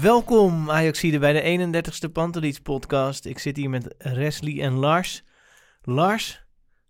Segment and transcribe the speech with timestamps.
[0.00, 3.24] Welkom Ajaxide bij de 31ste Pantelis podcast.
[3.24, 5.22] Ik zit hier met Wesley en Lars.
[5.82, 6.42] Lars,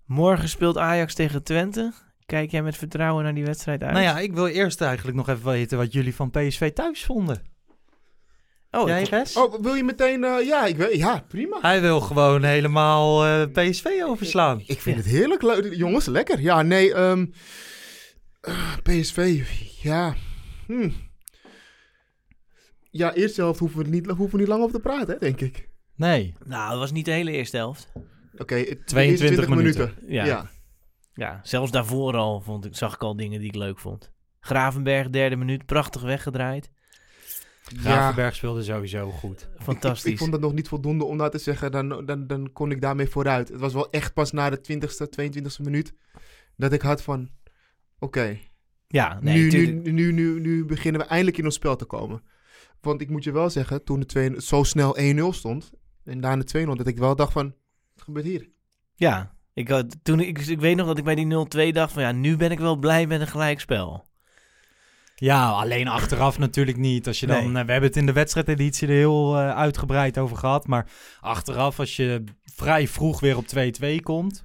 [0.06, 1.92] morgen speelt Ajax tegen Twente.
[2.26, 3.92] Kijk jij met vertrouwen naar die wedstrijd uit?
[3.92, 7.42] Nou ja, ik wil eerst eigenlijk nog even weten wat jullie van PSV thuis vonden.
[8.70, 9.36] oh, Jij, Res?
[9.36, 10.24] Oh, wil je meteen...
[10.24, 11.58] eh, ja, ik weet, ja, prima.
[11.60, 14.62] Hij wil gewoon helemaal eh, PSV overslaan.
[14.66, 15.42] Ik vind het heerlijk.
[15.42, 15.74] leuk.
[15.74, 16.40] Jongens, lekker.
[16.40, 17.26] Ja, nee, ehm,
[18.40, 19.42] eh, PSV,
[19.82, 20.14] ja.
[20.66, 20.90] Hm.
[22.90, 25.40] Ja, eerste helft hoeven we, niet, hoeven we niet lang over te praten, hè, denk
[25.40, 25.68] ik.
[25.96, 27.92] Nee, nou, dat was niet de hele eerste helft.
[28.38, 29.94] Oké, het- de 22 eerste 20 minuten.
[30.06, 30.24] Ja.
[30.24, 30.50] Ja.
[31.14, 34.12] Ja, zelfs daarvoor al vond ik, zag ik al dingen die ik leuk vond.
[34.40, 36.70] Gravenberg, derde minuut, prachtig weggedraaid.
[37.64, 39.48] Gravenberg speelde sowieso goed.
[39.58, 40.04] Fantastisch.
[40.04, 42.70] Ik, ik vond dat nog niet voldoende om nou te zeggen, dan, dan, dan kon
[42.70, 43.48] ik daarmee vooruit.
[43.48, 45.94] Het was wel echt pas na de 20ste, 22ste minuut
[46.56, 47.30] dat ik had van,
[47.98, 48.38] oké,
[48.86, 52.22] ja, nee, nu, nu, nu, nu beginnen we eindelijk in ons spel te komen.
[52.80, 55.70] Want ik moet je wel zeggen, toen de 2 zo snel 1-0 stond,
[56.04, 57.54] en daarna 2-0, dat ik wel dacht van,
[57.94, 58.48] wat gebeurt hier?
[58.94, 62.02] Ja, ik, had, toen, ik, ik weet nog dat ik bij die 0-2 dacht van
[62.02, 64.08] ja, nu ben ik wel blij met een gelijkspel.
[65.14, 67.06] Ja, alleen achteraf natuurlijk niet.
[67.06, 67.60] Als je dan, Nee.
[67.60, 70.66] eh, we hebben het in de wedstrijdeditie er heel eh, uitgebreid over gehad.
[70.66, 72.24] Maar achteraf, als je
[72.54, 74.42] vrij vroeg weer op 2-2 komt,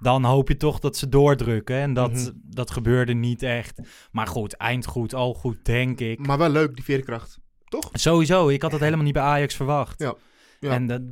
[0.00, 1.76] dan hoop je toch dat ze doordrukken.
[1.76, 2.30] En dat, Mhm.
[2.34, 3.80] dat gebeurde niet echt.
[4.12, 6.26] Maar goed, eind goed, al goed, denk ik.
[6.26, 7.38] Maar wel leuk, die veerkracht.
[7.68, 7.88] Toch?
[7.92, 9.98] Sowieso, ik had dat helemaal niet bij Ajax verwacht.
[10.00, 10.14] Ja,
[10.60, 10.70] ja.
[10.70, 11.02] En dat,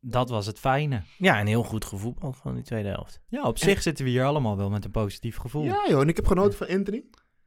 [0.00, 1.02] dat was het fijne.
[1.18, 3.20] Ja, en heel goed gevoetbald van die tweede helft.
[3.28, 5.64] Ja, op zich zitten we hier allemaal wel met een positief gevoel.
[5.64, 7.04] Ja joh, en ik heb genoten van Anthony.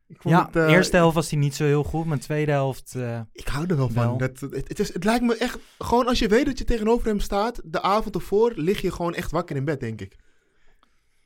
[0.08, 2.52] Ik vond Ja, het, eh, eerste helft was hij niet zo heel goed, maar tweede
[2.52, 2.96] helft...
[2.96, 4.18] eh, Ik hou er wel van.
[4.18, 7.08] Dat, het, het, is, het lijkt me echt, gewoon als je weet dat je tegenover
[7.08, 10.16] hem staat, de avond ervoor lig je gewoon echt wakker in bed, denk ik.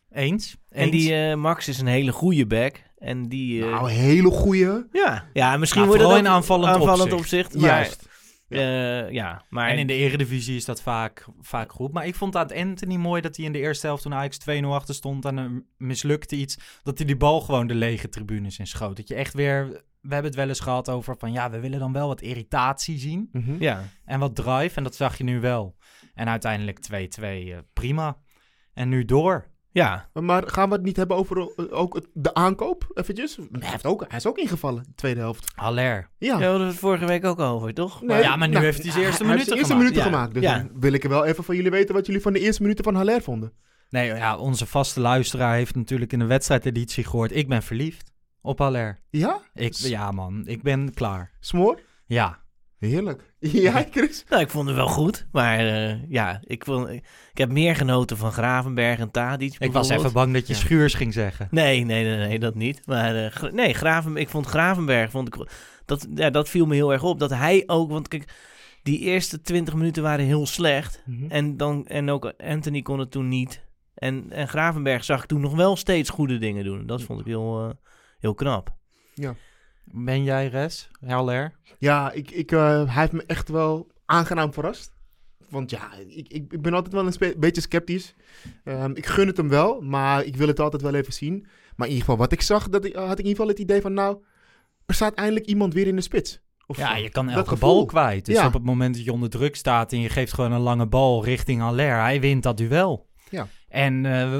[0.10, 0.58] eens.
[0.70, 0.92] En eens.
[0.92, 2.84] die eh, Max is een hele goede back.
[3.02, 3.64] En die...
[3.64, 4.84] eh, Nou, hele goeie.
[4.92, 5.30] ja.
[5.34, 7.46] ja, misschien Nou, wordt ook in aanvallend aanvallend opzicht.
[7.46, 7.56] opzicht.
[7.56, 8.10] maar, Juist.
[8.48, 11.92] eh, ja, maar En in de eredivisie is dat vaak, vaak goed.
[11.94, 14.66] Maar ik vond aan Anthony mooi dat hij in de eerste helft toen Ajax 2-0
[14.66, 18.68] achter stond en er mislukte iets, dat hij die bal gewoon de lege tribunes in
[18.68, 18.98] schoot.
[18.98, 19.68] Dat je echt weer,
[20.02, 22.98] we hebben het wel eens gehad over van ja, we willen dan wel wat irritatie
[23.00, 23.56] zien Mhm.
[23.60, 25.76] ja, en wat drive en dat zag je nu wel.
[26.14, 28.18] En uiteindelijk 2-2, eh, prima.
[28.74, 29.50] En nu door.
[29.72, 33.36] Ja, Maar gaan we het niet hebben over eh, ook de aankoop, eventjes?
[33.36, 35.52] Hij, heeft ook, hij is ook ingevallen, de tweede helft.
[35.56, 36.10] Haller.
[36.18, 36.38] Ja.
[36.38, 38.02] daar hadden we het vorige week ook over, toch?
[38.02, 39.84] Nee, ja, maar nu heeft hij zijn eerste hij heeft minuten zijn eerste gemaakt.
[39.94, 40.10] minuten Ja.
[40.18, 40.34] gemaakt.
[40.34, 40.58] Dus Ja.
[40.58, 42.84] dan wil ik er wel even van jullie weten wat jullie van de eerste minuten
[42.84, 43.54] van Haller vonden.
[43.90, 48.12] Nee, ja, onze vaste luisteraar heeft natuurlijk in de wedstrijdeditie gehoord, ik ben verliefd
[48.42, 49.00] op Haller.
[49.10, 49.40] Ja?
[49.54, 51.32] Ik, ja man, ik ben klaar.
[51.40, 51.80] Smoor?
[52.06, 52.40] Ja.
[52.90, 53.34] Heerlijk.
[53.40, 54.24] Ja, Chris?
[54.30, 55.26] Nou, ik vond het wel goed.
[55.32, 57.04] Maar eh, ja, ik, vond, ik
[57.34, 59.56] heb meer genoten van Gravenberg en Tadic.
[59.60, 60.60] Ik was even bang dat je Ja.
[60.60, 61.48] Schuurs ging zeggen.
[61.52, 62.82] Nee, nee, nee, nee, dat niet.
[62.86, 65.50] Maar eh, Gra- nee, Graven, ik vond Gravenberg, vond ik,
[65.86, 67.20] dat, ja, dat viel me heel erg op.
[67.20, 68.34] Dat hij ook, want kijk,
[68.84, 71.04] die eerste 20 minuten waren heel slecht.
[71.06, 71.32] Mhm.
[71.32, 73.62] En, dan, en ook Anthony kon het toen niet.
[73.94, 76.86] En, en Gravenberg zag ik toen nog wel steeds goede dingen doen.
[76.86, 77.70] Dat vond ik heel, eh,
[78.20, 78.76] heel knap.
[79.94, 80.90] Ben jij Res?
[81.06, 81.56] Haller?
[81.78, 84.94] Ja, ik, ik, eh, hij heeft me echt wel aangenaam verrast.
[85.50, 88.16] Want ja, ik, ik, ik ben altijd wel een beetje sceptisch.
[88.64, 91.40] Ehm, ik gun het hem wel, maar ik wil het altijd wel even zien.
[91.76, 93.60] Maar in ieder geval, wat ik zag, dat ik, had ik in ieder geval het
[93.60, 93.94] idee van...
[93.94, 94.24] Nou,
[94.86, 96.42] er staat eindelijk iemand weer in de spits.
[96.68, 98.26] Of, Ja, je kan elke bal kwijt.
[98.26, 98.46] Dus Ja.
[98.48, 101.24] op het moment dat je onder druk staat en je geeft gewoon een lange bal
[101.26, 103.10] richting Haller, hij wint dat duel.
[103.30, 103.48] Ja.
[103.68, 104.40] En eh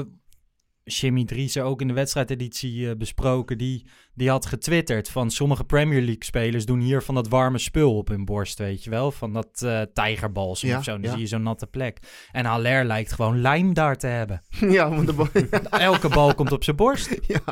[0.84, 3.58] Jimmy Driessen ook in de wedstrijdeditie eh, besproken.
[3.58, 7.96] Die, die had getwitterd van sommige Premier League spelers doen hier van dat warme spul
[7.96, 9.12] op hun borst, weet je wel.
[9.12, 10.92] Van dat tijgerbalsem Ja, of zo.
[10.92, 11.10] Dan ja.
[11.10, 11.98] zie je zo'n natte plek.
[12.32, 14.42] En Haller lijkt gewoon lijm daar te hebben.
[14.76, 15.28] ja, want de bal...
[15.70, 17.18] Elke bal komt op zijn borst.
[17.26, 17.42] ja.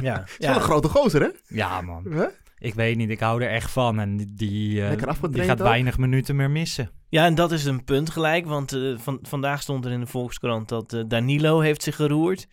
[0.00, 1.28] Ja, is wel een grote gozer, hè?
[1.48, 2.06] Ja, man.
[2.12, 2.26] Hè?
[2.62, 4.00] Ik weet niet, ik hou er echt van.
[4.00, 4.90] En die, die, eh,
[5.30, 5.66] die gaat ook.
[5.66, 6.90] weinig minuten meer missen.
[7.08, 10.06] Ja, en dat is een punt gelijk, want eh, van, vandaag stond er in de
[10.06, 12.48] Volkskrant dat eh, Danilo heeft zich geroerd.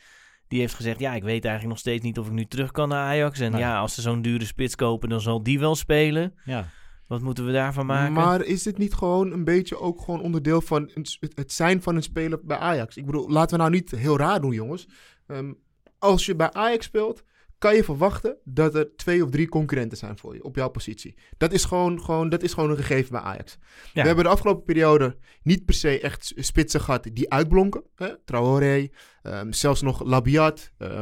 [0.47, 2.89] Die heeft gezegd, ja, ik weet eigenlijk nog steeds niet of ik nu terug kan
[2.89, 3.39] naar Ajax.
[3.39, 3.61] En Nee.
[3.61, 6.33] ja, als ze zo'n dure spits kopen, dan zal die wel spelen.
[6.45, 6.67] Ja.
[7.07, 8.13] Wat moeten we daarvan maken?
[8.13, 10.91] Maar is dit niet gewoon een beetje ook gewoon onderdeel van
[11.35, 12.97] het zijn van een speler bij Ajax?
[12.97, 14.87] Ik bedoel, laten we nou niet heel raar doen, jongens.
[15.27, 15.53] Ehm,
[15.99, 17.23] als je bij Ajax speelt,
[17.59, 21.15] kan je verwachten dat er twee of drie concurrenten zijn voor je op jouw positie.
[21.37, 23.57] Dat is gewoon, gewoon, dat is gewoon een gegeven bij Ajax.
[23.93, 24.01] Ja.
[24.01, 27.83] We hebben de afgelopen periode niet per se echt spitsen gehad die uitblonken.
[27.95, 28.17] Hè?
[28.25, 28.87] Traoré,
[29.21, 31.01] ehm, zelfs nog Labiat, eh,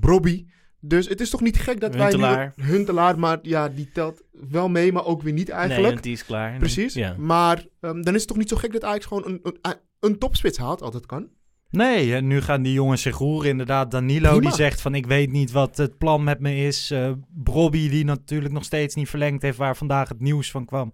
[0.00, 0.46] Brobby.
[0.80, 2.36] Dus het is toch niet gek dat Huntelaar.
[2.36, 2.72] wij nu...
[2.72, 5.92] Huntelaar, maar ja, die telt wel mee, maar ook weer niet nee, eigenlijk.
[5.92, 6.58] want die is klaar.
[6.58, 6.94] Precies.
[6.94, 7.14] Ja.
[7.18, 10.18] Maar ehm, dan is het toch niet zo gek dat Ajax gewoon een, een, een
[10.18, 11.28] topspits haalt, dat kan.
[11.70, 13.50] Nee, nu gaan die jongens zich roeren.
[13.50, 14.40] Inderdaad, Danilo Prima.
[14.40, 16.90] die zegt van ik weet niet wat het plan met me is.
[16.90, 20.92] Eh Brobby die natuurlijk nog steeds niet verlengd heeft, waar vandaag het nieuws van kwam.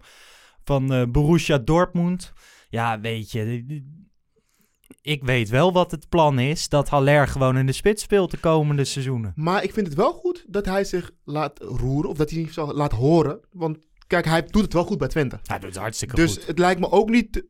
[0.63, 2.33] Van eh, Borussia Dortmund.
[2.69, 3.65] Ja, weet je,
[5.01, 6.69] ik weet wel wat het plan is.
[6.69, 9.31] Dat Haller gewoon in de spits speelt de komende seizoenen.
[9.35, 12.73] Maar ik vind het wel goed dat hij zich laat roeren, of dat hij zich
[12.73, 13.39] laat horen.
[13.51, 13.77] Want
[14.07, 15.39] kijk, hij doet het wel goed bij Twente.
[15.43, 16.47] Hij doet het hartstikke Dus goed.
[16.47, 17.43] het lijkt me ook niet...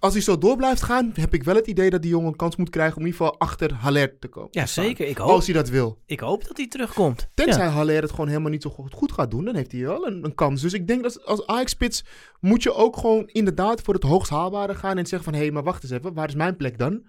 [0.00, 2.36] Als hij zo door blijft gaan, heb ik wel het idee dat die jongen een
[2.36, 4.48] kans moet krijgen om in ieder geval achter Haller te komen.
[4.52, 5.06] ja, zeker.
[5.08, 5.98] Ik hoop, Als hij dat wil.
[6.06, 7.28] ik hoop dat hij terugkomt.
[7.34, 7.70] Tenzij Ja.
[7.70, 10.34] Haller het gewoon helemaal niet zo goed, gaat doen, dan heeft hij wel een, een
[10.34, 10.60] kans.
[10.62, 12.04] Dus ik denk dat als Ajax-spits
[12.40, 15.32] moet je ook gewoon inderdaad voor het hoogst haalbare gaan en zeggen van...
[15.38, 17.02] hé, hey, maar wacht eens even, waar is mijn plek dan?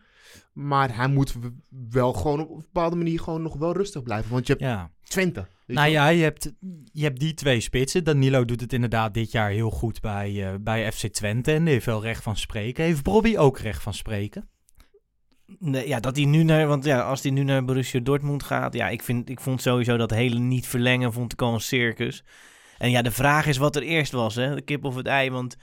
[0.53, 1.33] Maar hij moet
[1.89, 4.31] wel gewoon op een bepaalde manier gewoon nog wel rustig blijven.
[4.31, 4.91] Want je hebt Ja.
[5.03, 5.45] Twente.
[5.71, 6.51] Weet Nou je ja, je hebt,
[6.91, 8.03] je hebt die twee spitsen.
[8.03, 11.51] Danilo doet het inderdaad dit jaar heel goed bij, eh, bij FC Twente.
[11.51, 12.83] En heeft wel recht van spreken.
[12.83, 14.49] Heeft Brobby ook recht van spreken?
[15.59, 18.73] Nee, ja, dat hij nu naar, want ja, als hij nu naar Borussia Dortmund gaat,
[18.73, 22.23] ja, ik, vind, ik vond sowieso dat hele niet verlengen, vond ik al een circus.
[22.77, 25.29] En ja, de vraag is wat er eerst was, hè, de kip of het ei,
[25.29, 25.57] want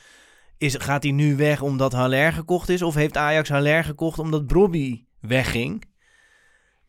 [0.59, 4.47] is, gaat hij nu weg omdat Haller gekocht is, of heeft Ajax Haller gekocht omdat
[4.47, 5.85] Brobby wegging?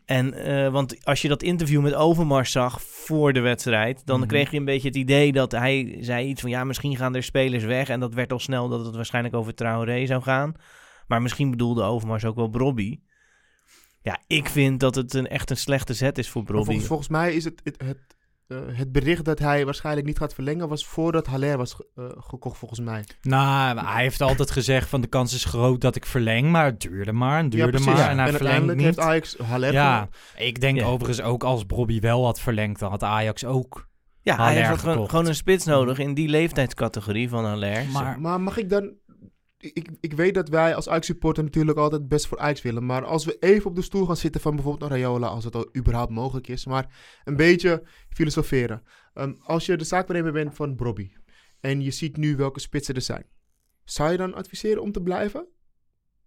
[0.09, 4.27] En, eh, want als je dat interview met Overmars zag voor de wedstrijd, dan Mhm.
[4.27, 7.23] kreeg je een beetje het idee dat hij zei iets van, ja, misschien gaan er
[7.23, 7.89] spelers weg.
[7.89, 10.53] En dat werd al snel dat het waarschijnlijk over Traoré zou gaan.
[11.07, 12.99] Maar misschien bedoelde Overmars ook wel Brobby.
[14.01, 16.65] Ja, ik vind dat het een, echt een slechte zet is voor Brobby.
[16.65, 18.17] Volgens, volgens mij is het, het, het,
[18.49, 20.69] eh, het bericht dat hij waarschijnlijk niet gaat verlengen...
[20.69, 23.03] was voordat Haller was ge- eh, gekocht, volgens mij.
[23.21, 26.51] Nou, hij heeft altijd gezegd van de kans is groot dat ik verleng.
[26.51, 27.87] Maar het duurde maar en duurde maar.
[27.87, 28.85] En hij en verlengt uiteindelijk niet.
[28.85, 30.85] heeft Ajax Haller Ja, ik denk Ja.
[30.85, 33.87] overigens ook als Brobby wel had verlengd, dan had Ajax ook.
[34.21, 35.09] ja, Haller hij had gewoon, gekocht.
[35.11, 37.85] gewoon een spits nodig in die leeftijdscategorie van Haller.
[37.93, 38.91] Maar Maar mag ik dan...
[39.61, 42.85] Ik, ik weet dat wij als Ajax-supporter natuurlijk altijd best voor Ajax willen.
[42.85, 45.27] Maar als we even op de stoel gaan zitten van bijvoorbeeld een Rayola...
[45.27, 46.65] als het al überhaupt mogelijk is.
[46.65, 48.83] Maar een beetje filosoferen.
[49.13, 51.11] Ehm, als je de zaakwaarnemer bent van Brobby...
[51.59, 53.25] en je ziet nu welke spitsen er zijn...
[53.83, 55.47] zou je dan adviseren om te blijven?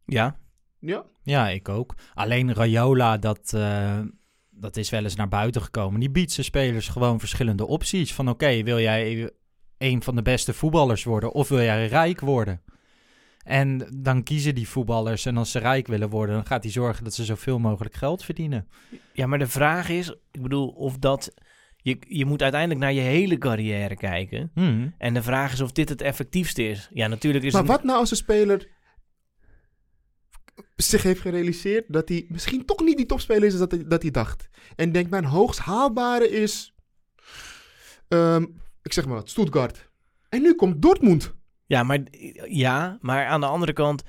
[0.06, 0.38] ja,
[0.78, 1.04] Ja?
[1.22, 1.94] ja, ik ook.
[2.14, 4.00] Alleen Rayola, dat, eh,
[4.50, 6.00] dat is wel eens naar buiten gekomen.
[6.00, 8.14] Die biedt zijn spelers gewoon verschillende opties.
[8.14, 9.30] Van oké, wil jij
[9.78, 12.62] een van de beste voetballers worden of wil jij rijk worden?
[13.44, 15.26] En dan kiezen die voetballers.
[15.26, 18.24] En als ze rijk willen worden, dan gaat hij zorgen dat ze zoveel mogelijk geld
[18.24, 18.68] verdienen.
[19.12, 21.34] ja, maar de vraag is, ik bedoel, of dat...
[21.76, 24.50] Je, je moet uiteindelijk naar je hele carrière kijken.
[24.54, 24.94] Hmm.
[24.98, 26.88] En de vraag is of dit het effectiefste is.
[26.92, 27.70] Ja, natuurlijk is Maar het...
[27.70, 28.68] wat nou als een speler
[30.76, 34.10] zich heeft gerealiseerd dat hij misschien toch niet die topspeler is dat hij, dat hij
[34.10, 34.48] dacht.
[34.76, 36.74] En denkt, mijn hoogst haalbare is,
[38.08, 38.46] ehm,
[38.82, 39.90] ik zeg maar wat, Stuttgart.
[40.28, 41.34] En nu komt Dortmund.
[41.72, 41.98] Ja maar,
[42.48, 44.02] ja, maar aan de andere kant...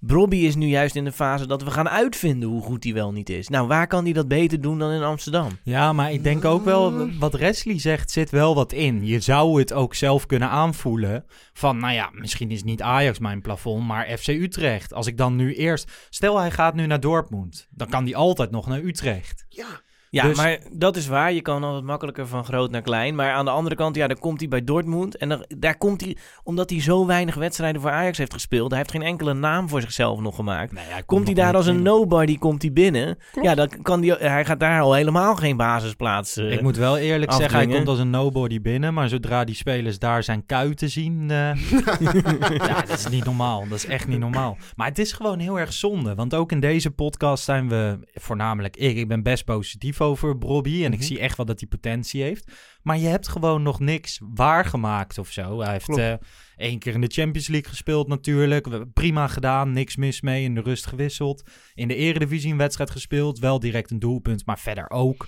[0.00, 3.12] Brobby is nu juist in de fase dat we gaan uitvinden hoe goed hij wel
[3.12, 3.48] niet is.
[3.48, 5.58] Nou, waar kan hij dat beter doen dan in Amsterdam?
[5.62, 9.06] Ja, maar ik denk ook wel, wat Wesley zegt, zit wel wat in.
[9.06, 13.40] Je zou het ook zelf kunnen aanvoelen van, nou ja, misschien is niet Ajax mijn
[13.40, 14.94] plafond, maar FC Utrecht.
[14.94, 18.50] Als ik dan nu eerst, stel hij gaat nu naar Dortmund, dan kan hij altijd
[18.50, 19.44] nog naar Utrecht.
[19.48, 21.32] Ja, Ja, Dus- maar dat is waar.
[21.32, 23.14] Je kan altijd makkelijker van groot naar klein.
[23.14, 25.16] Maar aan de andere kant, ja, dan komt hij bij Dortmund.
[25.16, 28.68] En dan, daar komt hij, omdat hij zo weinig wedstrijden voor Ajax heeft gespeeld.
[28.70, 30.72] Hij heeft geen enkele naam voor zichzelf nog gemaakt.
[30.72, 33.18] Nee, hij Komt hij nog daar als een nobody komt hij binnen?
[33.42, 36.36] Ja, dan kan die, hij gaat daar al helemaal geen basisplaats.
[36.36, 38.94] eh, Ik moet wel eerlijk zeggen, hij komt als een nobody binnen.
[38.94, 41.30] Maar zodra die spelers daar zijn kuiten zien...
[41.30, 41.70] eh,
[42.68, 43.64] ja, dat is niet normaal.
[43.68, 44.56] Dat is echt niet normaal.
[44.76, 46.14] Maar het is gewoon heel erg zonde.
[46.14, 50.84] Want ook in deze podcast zijn we, voornamelijk ik, ik ben best positief over Bobby.
[50.84, 51.06] En ik Mhm.
[51.06, 52.52] zie echt wel dat hij potentie heeft.
[52.82, 55.60] Maar je hebt gewoon nog niks waargemaakt of zo.
[55.60, 56.12] Hij heeft eh,
[56.56, 58.92] één keer in de Champions League gespeeld natuurlijk.
[58.92, 60.44] Prima gedaan, niks mis mee.
[60.44, 61.42] In de rust gewisseld.
[61.74, 63.38] In de eredivisie een wedstrijd gespeeld.
[63.38, 65.26] Wel direct een doelpunt, maar verder ook.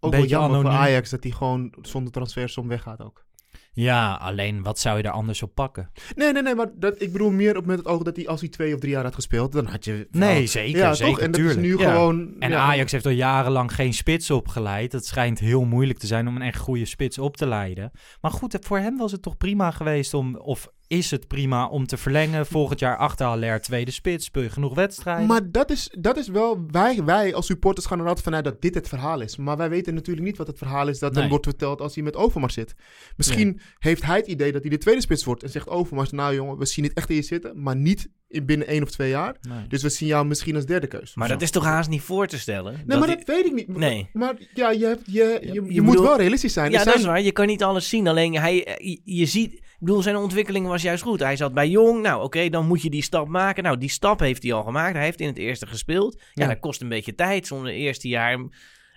[0.00, 0.80] Ook wel jammer voor anoniem.
[0.80, 3.24] Ajax dat hij gewoon zonder transfersom weggaat ook.
[3.72, 5.90] Ja, alleen wat zou je er anders op pakken?
[6.14, 8.40] Nee, nee, nee, maar dat, ik bedoel meer op met het oog dat hij als
[8.40, 10.08] hij twee of drie jaar had gespeeld, dan had je...
[10.10, 11.20] Nee, zeker, Ja, zeker, toch?
[11.22, 11.60] En dat tuurlijk.
[11.60, 11.90] is nu Ja.
[11.92, 12.34] gewoon...
[12.38, 12.58] En ja.
[12.58, 14.92] Ajax heeft al jarenlang geen spits opgeleid.
[14.92, 17.90] Het schijnt heel moeilijk te zijn om een echt goede spits op te leiden.
[18.20, 21.86] Maar goed, voor hem was het toch prima geweest om, of is het prima om
[21.86, 22.46] te verlengen.
[22.46, 25.26] Volgend jaar achter Haller tweede spits, speel je genoeg wedstrijden.
[25.26, 28.60] Maar dat is, dat is wel, wij, wij als supporters gaan er altijd vanuit dat
[28.60, 29.36] dit het verhaal is.
[29.36, 31.20] Maar wij weten natuurlijk niet wat het verhaal is dat Nee.
[31.20, 32.74] dan wordt verteld als hij met Overmars zit.
[33.16, 36.34] Misschien heeft hij het idee dat hij de tweede spits wordt en zegt Overmars, nou
[36.34, 39.36] jongen, we zien het echt in je zitten, maar niet binnen één of twee jaar.
[39.48, 39.66] Nee.
[39.68, 41.14] Dus we zien jou misschien als derde keus.
[41.14, 42.82] Maar dat is toch haast niet voor te stellen?
[42.86, 43.76] Nee, maar dat weet ik niet.
[43.76, 44.08] Nee.
[44.12, 46.70] Maar ja, je, hebt, je, je, je, je moet wel realistisch zijn.
[46.70, 47.22] Ja, dat is waar.
[47.22, 48.08] Je kan niet alles zien.
[48.08, 51.20] Alleen hij, eh, je, je ziet, ik bedoel, zijn ontwikkeling was juist goed.
[51.20, 52.02] Hij zat bij Jong.
[52.02, 53.62] Nou, oké, dan moet je die stap maken.
[53.62, 54.94] Nou, die stap heeft hij al gemaakt.
[54.94, 56.14] Hij heeft in het eerste gespeeld.
[56.20, 56.46] Ja, Ja.
[56.48, 57.48] dat kost een beetje tijd.
[57.48, 58.38] Het eerste jaar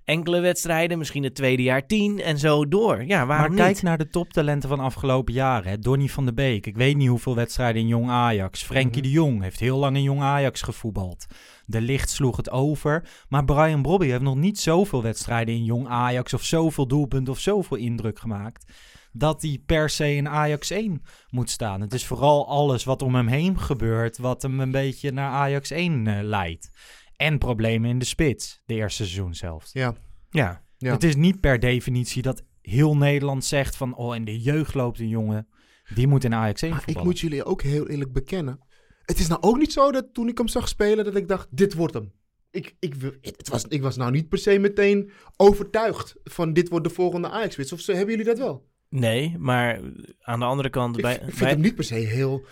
[0.06, 3.04] enkele wedstrijden, misschien het tweede jaar tien en zo door.
[3.04, 3.84] Ja, waarom maar kijk niet?
[3.84, 5.70] naar de toptalenten van afgelopen jaren.
[5.70, 5.80] Hè.
[5.80, 6.66] Donny van der Beek.
[6.66, 8.64] Ik weet niet hoeveel wedstrijden in Jong Ajax.
[8.64, 9.12] Frenkie Mhm.
[9.12, 11.26] de Jong heeft heel lang in Jong Ajax gevoetbald.
[11.66, 13.08] De licht sloeg het over.
[13.30, 16.34] Maar Brian Brobby heeft nog niet zoveel wedstrijden in Jong Ajax...
[16.34, 18.72] of zoveel doelpunten of zoveel indruk gemaakt...
[19.12, 21.82] dat hij per se in Ajax 1 moet staan.
[21.82, 24.18] Het is vooral alles wat om hem heen gebeurt...
[24.18, 26.70] wat hem een beetje naar Ajax 1 eh, leidt.
[27.16, 29.72] En problemen in de spits, de eerste seizoen zelfs.
[29.74, 29.96] Ja,
[30.30, 30.92] Ja, ja.
[30.92, 33.96] Het is niet per definitie dat heel Nederland zegt van...
[33.96, 35.48] oh, in de jeugd loopt een jongen,
[35.94, 38.60] die moet in Ajax 1 Maar ik moet jullie ook heel eerlijk bekennen.
[39.06, 41.48] Het is nou ook niet zo dat toen ik hem zag spelen, dat ik dacht,
[41.50, 42.12] dit wordt hem.
[42.52, 46.70] Ik, ik, wil- het was, ik was nou niet per se meteen overtuigd van dit
[46.70, 47.72] wordt de volgende Ajax-spits.
[47.74, 48.72] Of hebben jullie dat wel?
[48.90, 49.80] nee, maar
[50.20, 50.96] aan de andere kant...
[50.96, 52.46] Ik, bij, ik vind bij- hem niet per se heel...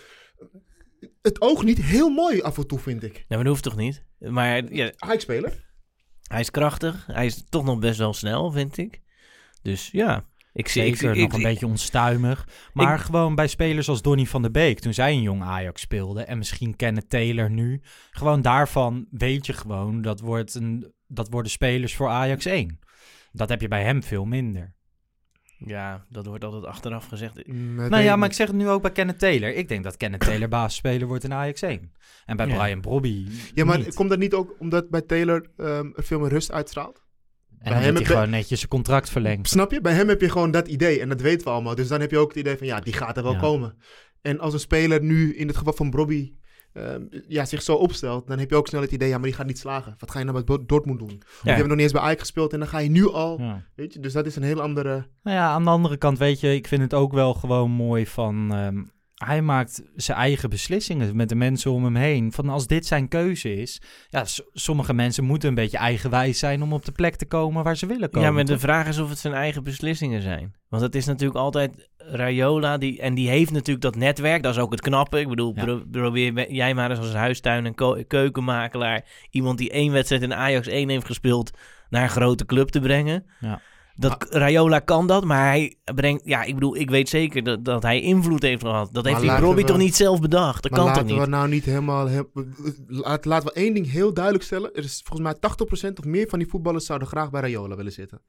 [1.22, 3.12] Het oog niet heel mooi af en toe, vind ik.
[3.12, 4.04] Nee, maar dat hoeft toch niet?
[4.18, 5.70] Maar ja, Ajax-speler?
[6.22, 7.06] hij is krachtig.
[7.06, 9.00] Hij is toch nog best wel snel, vind ik.
[9.62, 10.84] Dus ja, ik zie...
[10.86, 12.48] ik, Zeker ik, nog ik- een beetje onstuimig.
[12.72, 16.22] Maar gewoon bij spelers als Donny van der Beek, toen zij een jong Ajax speelde...
[16.22, 17.80] en misschien Kenneth Taylor nu...
[18.10, 22.78] gewoon daarvan weet je gewoon, dat, wordt een, dat worden spelers voor Ajax 1.
[23.32, 24.74] Dat heb je bij hem veel minder.
[25.66, 27.46] Ja, dat wordt altijd achteraf gezegd.
[27.46, 29.54] Nou ja, maar ik zeg het nu ook bij Kenneth Taylor.
[29.54, 31.92] Ik denk dat Kenneth Taylor basisspeler wordt in Ajax 1.
[32.26, 32.56] En bij Ja.
[32.62, 33.94] Brian Brobby Ja, maar niet.
[33.94, 37.02] komt dat niet ook omdat bij Taylor ehm, er veel meer rust uitstraalt?
[37.50, 39.48] En bij dan hem heb- gewoon netjes zijn contract verlengd.
[39.48, 39.80] Snap je?
[39.80, 41.74] Bij hem heb je gewoon dat idee en dat weten we allemaal.
[41.74, 43.38] Dus dan heb je ook het idee van ja, die gaat er wel Ja.
[43.38, 43.76] komen.
[44.20, 46.32] En als een speler nu, in het geval van Bobby,
[46.72, 49.34] ehm, ja, zich zo opstelt, dan heb je ook snel het idee, ja, maar die
[49.36, 49.94] gaat niet slagen.
[49.98, 51.22] Wat ga je nou met Dortmund doen?
[51.22, 53.40] Of je hebt nog niet eens bij Ajax gespeeld en dan ga je nu al,
[53.40, 53.62] Ja.
[53.74, 55.06] weet je, dus dat is een heel andere...
[55.22, 58.06] Nou ja, aan de andere kant, weet je, ik vind het ook wel gewoon mooi
[58.06, 58.54] van...
[58.54, 58.82] ehm,
[59.26, 62.32] hij maakt zijn eigen beslissingen met de mensen om hem heen.
[62.32, 63.80] Van als dit zijn keuze is...
[64.08, 67.76] Ja, sommige mensen moeten een beetje eigenwijs zijn om op de plek te komen waar
[67.76, 68.28] ze willen komen.
[68.28, 70.54] Ja, maar de vraag is of het zijn eigen beslissingen zijn.
[70.68, 74.42] Want het is natuurlijk altijd Rayola, die, en die heeft natuurlijk dat netwerk.
[74.42, 75.20] Dat is ook het knappe.
[75.20, 75.64] Ik bedoel, Ja.
[75.64, 79.04] pro- probeer jij maar eens als huistuin- en keukenmakelaar...
[79.30, 81.50] iemand die één wedstrijd in Ajax 1 heeft gespeeld...
[81.90, 83.26] naar een grote club te brengen.
[83.40, 83.60] Ja.
[84.02, 86.22] Dat, Rayola kan dat, maar hij brengt...
[86.24, 88.88] Ja, ik bedoel, ik weet zeker dat, dat hij invloed heeft gehad.
[88.92, 90.62] Dat heeft die laten Robbie we- toch niet zelf bedacht?
[90.62, 91.24] Dat maar kan toch laten niet?
[91.24, 92.06] we nou niet helemaal...
[92.06, 92.30] heel-
[92.86, 94.74] laat, laten we één ding heel duidelijk stellen.
[94.74, 97.92] Er is volgens mij 80% of meer van die voetballers zouden graag bij Rayola willen
[97.92, 98.20] zitten.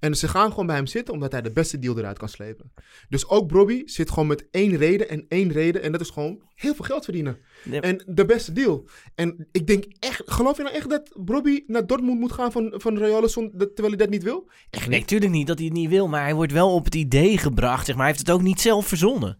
[0.00, 2.72] En ze gaan gewoon bij hem zitten omdat hij de beste deal eruit kan slepen.
[3.08, 5.82] Dus ook Bobby zit gewoon met één reden en één reden.
[5.82, 7.38] En dat is gewoon heel veel geld verdienen.
[7.80, 8.88] En de beste deal.
[9.14, 12.74] En ik denk echt, geloof je nou echt dat Bobby naar Dortmund moet gaan van,
[12.76, 14.50] van dat- terwijl hij dat niet wil?
[14.70, 16.94] Echt Nee, tuurlijk niet dat hij het niet wil, maar hij wordt wel op het
[16.94, 17.86] idee gebracht.
[17.86, 18.04] Zeg maar.
[18.04, 19.38] Hij heeft het ook niet zelf verzonnen.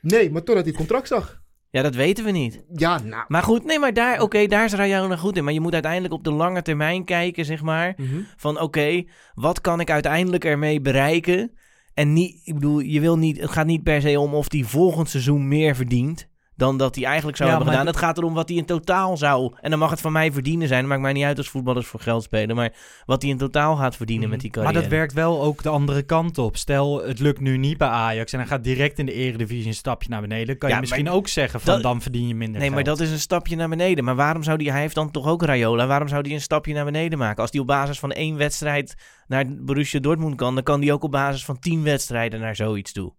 [0.00, 1.41] Nee, maar totdat hij het contract zag.
[1.72, 2.64] Ja, dat weten we niet.
[2.74, 3.24] Ja, nou.
[3.28, 5.44] Maar goed, nee, maar daar, oké, daar is Rayola goed in.
[5.44, 7.94] Maar je moet uiteindelijk op de lange termijn kijken, zeg maar.
[7.96, 8.20] Mhm.
[8.36, 11.52] Van oké, wat kan ik uiteindelijk ermee bereiken?
[11.94, 14.66] En niet, ik bedoel, je wil niet, het gaat niet per se om of die
[14.66, 16.30] volgend seizoen meer verdient
[16.62, 17.94] dan dat hij eigenlijk zou Ja, hebben maar gedaan.
[18.00, 19.52] Het gaat erom wat hij in totaal zou...
[19.60, 20.80] En dan mag het van mij verdienen zijn.
[20.80, 22.56] Dat maakt mij niet uit als voetballers voor geld spelen.
[22.56, 22.72] Maar
[23.06, 24.82] wat hij in totaal gaat verdienen met die Maar carrière.
[24.82, 26.56] dat werkt wel ook de andere kant op.
[26.56, 29.74] Stel, het lukt nu niet bij Ajax en hij gaat direct in de eredivisie een
[29.74, 30.58] stapje naar beneden.
[30.58, 32.84] Kan Ja, je misschien maar ook zeggen van dat- dan verdien je minder Nee, maar
[32.84, 34.04] dat is een stapje naar beneden.
[34.04, 34.70] Maar waarom zou die...
[34.70, 35.86] Hij heeft dan toch ook Rayola.
[35.86, 37.42] Waarom zou die een stapje naar beneden maken?
[37.42, 38.94] Als die op basis van één wedstrijd
[39.26, 40.54] naar Borussia Dortmund kan...
[40.54, 43.12] dan kan die ook op basis van tien wedstrijden naar zoiets toe.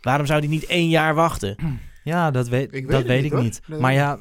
[0.00, 1.56] Waarom zou die niet één jaar wachten?
[2.04, 3.60] Ja, dat weet, Ik weet dat weet niet, ik niet.
[3.66, 3.80] Nee.
[3.80, 4.18] Maar ja,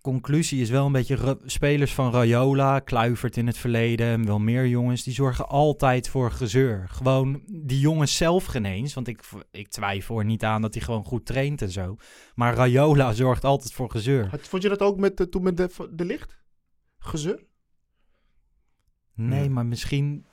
[0.00, 1.38] conclusie is wel een beetje...
[1.44, 4.06] Spelers van Rayola, Kluivert in het verleden...
[4.06, 6.84] en wel meer jongens, die zorgen altijd voor gezeur.
[6.88, 8.94] Gewoon die jongens zelf geen eens.
[8.94, 11.96] Want ik, ik twijfel er niet aan dat hij gewoon goed traint en zo.
[12.34, 14.28] Maar Rayola zorgt altijd voor gezeur.
[14.28, 16.36] Had- Vond je dat ook met, eh, toen met de, de licht?
[16.98, 17.46] Gezeur?
[19.14, 19.48] Nee, Ja.
[19.50, 20.26] maar misschien...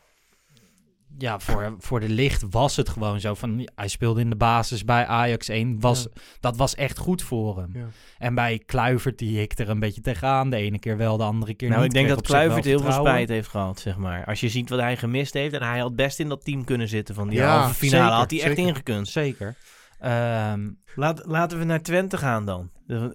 [1.17, 3.69] Ja, voor, voor de licht was het gewoon zo van...
[3.75, 5.79] Hij speelde in de basis bij Ajax 1.
[5.79, 6.07] Was,
[6.39, 7.69] Dat was echt goed voor hem.
[7.74, 7.86] Ja.
[8.17, 10.50] En bij Kluivert, die hikte er een beetje tegenaan.
[10.50, 11.91] De ene keer wel, de andere keer Nou, niet.
[11.91, 14.25] ik denk dat Kluivert heel veel spijt heeft gehad, zeg maar.
[14.25, 15.53] Als je ziet wat hij gemist heeft...
[15.53, 18.03] en hij had best in dat team kunnen zitten van die Ja, halve finale.
[18.03, 18.67] zeker, had hij echt zeker.
[18.69, 19.07] ingekund.
[19.07, 19.55] Zeker.
[20.00, 22.69] Ehm, Laat, laten we naar Twente gaan dan.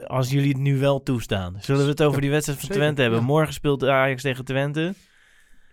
[0.06, 1.56] Als jullie het nu wel toestaan.
[1.60, 3.20] Zullen we het over die wedstrijd van zeker, Twente hebben?
[3.20, 3.26] ja.
[3.26, 4.94] Morgen speelt Ajax tegen Twente.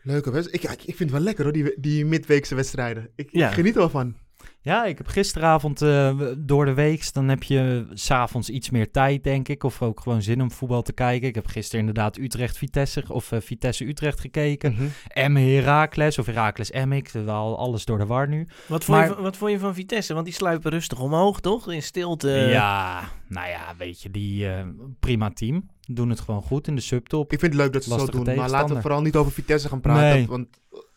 [0.07, 0.63] Leuke wedstrijd.
[0.63, 3.09] Ik, ik, vind het wel lekker hoor, die, die midweekse wedstrijden.
[3.15, 3.47] Ik, Ja.
[3.47, 4.15] ik geniet er wel van.
[4.61, 7.13] Ja, ik heb gisteravond eh, door de week...
[7.13, 9.63] dan heb je s'avonds iets meer tijd, denk ik.
[9.63, 11.27] Of ook gewoon zin om voetbal te kijken.
[11.27, 13.03] Ik heb gisteren inderdaad Utrecht-Vitesse...
[13.07, 14.71] of eh, Vitesse-Utrecht gekeken.
[14.73, 14.83] Mhm.
[15.07, 17.09] Emmen Heracles of Heracles Emmik.
[17.09, 18.47] Wel alles door de war nu.
[18.67, 20.13] Wat vond, je, Maar- wat vond je van Vitesse?
[20.13, 21.71] Want die sluipen rustig omhoog, toch?
[21.71, 22.29] In stilte.
[22.29, 24.65] Ja, nou ja, weet je, die eh,
[24.99, 25.69] prima team.
[25.89, 27.33] Doen het gewoon goed in de subtop.
[27.33, 28.35] Ik vind het leuk dat ze het zo doen.
[28.35, 30.17] Maar laten we vooral niet over Vitesse gaan praten.
[30.17, 30.27] Nee.
[30.27, 30.47] Want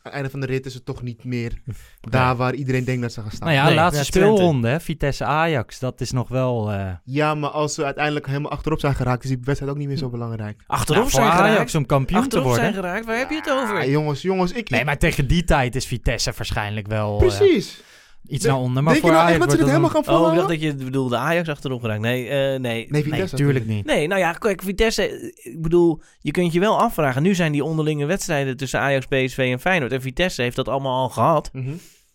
[0.02, 1.52] het einde van de rit is het toch niet meer
[2.00, 3.48] daar waar iedereen denkt dat ze gaan staan.
[3.48, 4.80] Nou ja, Nee, laatste speelronde, hè?
[4.80, 5.78] Vitesse-Ajax.
[5.78, 6.72] Dat is nog wel...
[6.72, 9.88] eh Ja, maar als ze uiteindelijk helemaal achterop zijn geraakt, is die wedstrijd ook niet
[9.88, 10.62] meer zo belangrijk.
[10.66, 11.74] Achterop nou, voor zijn Ajax geraakt.
[11.74, 12.62] om kampioen te Achterop worden.
[12.62, 13.06] zijn geraakt.
[13.06, 13.90] Waar heb je het over?
[13.90, 14.70] Jongens, jongens, ik...
[14.70, 17.82] Nee, maar tegen die tijd is Vitesse waarschijnlijk wel eh, Precies.
[18.26, 18.82] Iets naar onder.
[18.82, 20.48] Maar Denk voor je nou echt Ajax dat ze dit helemaal gaan Oh, ik volhouden?
[20.48, 22.00] dacht dat je bedoelde Ajax achterop geraakt.
[22.00, 22.86] Nee, eh, nee.
[22.88, 23.84] Nee, natuurlijk niet.
[23.84, 27.22] Nee, nou ja, kijk, Vitesse, ik bedoel, je kunt je wel afvragen.
[27.22, 29.92] Nu zijn die onderlinge wedstrijden tussen Ajax, PSV en Feyenoord.
[29.92, 31.50] En Vitesse heeft dat allemaal al gehad.
[31.52, 31.72] Mhm.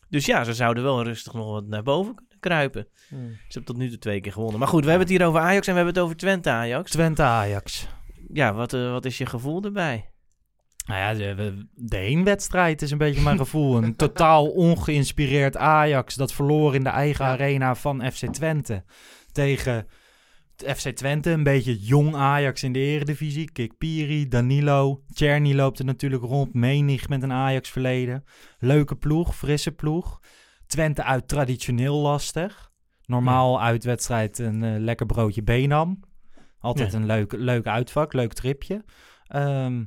[0.09, 2.87] Dus ja, ze zouden wel rustig nog wat naar boven kunnen kruipen.
[3.09, 3.29] Hmm.
[3.29, 4.59] Ze hebben tot nu toe twee keer gewonnen.
[4.59, 6.91] Maar goed, we hebben het hier over Ajax en we hebben het over Twente-Ajax.
[6.91, 7.87] Twente-Ajax.
[8.33, 10.09] Ja, wat, eh, wat is je gevoel erbij?
[10.85, 13.77] Nou ja, de, de heenwedstrijd is een beetje mijn gevoel.
[13.77, 18.83] Een totaal ongeïnspireerd Ajax dat verloor in de eigen arena van FC Twente.
[19.31, 19.87] Tegen
[20.57, 23.51] FC Twente, een beetje jong Ajax in de eredivisie.
[23.51, 26.53] Kik Piri, Danilo, Czerny loopt er natuurlijk rond.
[26.53, 28.23] Menig met een Ajax verleden.
[28.57, 30.19] Leuke ploeg, frisse ploeg.
[30.67, 32.71] Twente uit traditioneel lastig.
[33.05, 36.03] Normaal uitwedstrijd een eh, lekker broodje Benam.
[36.59, 38.83] Altijd een leuk, leuk uitvak, leuk tripje.
[39.27, 39.83] Ehm,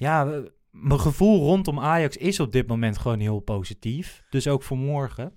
[0.00, 0.38] ja, eh,
[0.70, 4.22] mijn gevoel rondom Ajax is op dit moment gewoon heel positief.
[4.30, 5.32] Dus ook voor morgen.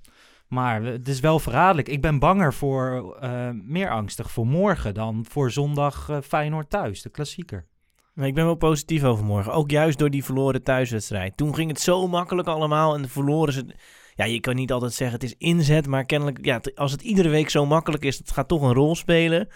[0.48, 1.90] Maar het is wel verraderlijk.
[1.90, 7.02] Ik ben banger voor, eh, meer angstig voor morgen dan voor zondag eh, Feyenoord thuis,
[7.02, 7.68] de klassieker.
[8.14, 9.54] Maar ik ben wel positief over morgen.
[9.54, 11.38] Ook juist door die verloren thuiswedstrijd.
[11.38, 13.76] Toen ging het zo makkelijk allemaal en verloren ze...
[14.16, 16.46] Ja, je kan niet altijd zeggen het is inzet, maar kennelijk...
[16.46, 19.48] Ja, als het iedere week zo makkelijk is, het gaat toch een rol spelen.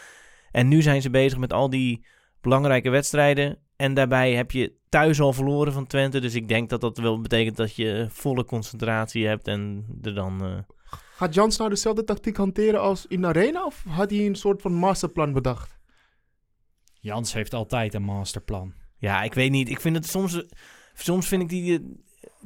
[0.52, 2.06] En nu zijn ze bezig met al die
[2.41, 3.60] belangrijke wedstrijden.
[3.76, 6.19] En daarbij heb je thuis al verloren van Twente.
[6.19, 10.43] Dus ik denk dat dat wel betekent dat je volle concentratie hebt en er dan...
[10.43, 10.58] eh,
[11.15, 13.65] Gaat Jans nou dezelfde tactiek hanteren als in de arena?
[13.65, 15.78] Of had hij een soort van masterplan bedacht?
[16.93, 18.73] Jans heeft altijd een masterplan.
[18.97, 19.69] Ja, ik weet niet.
[19.69, 20.43] Ik vind het soms.
[20.93, 21.95] Soms vind ik die.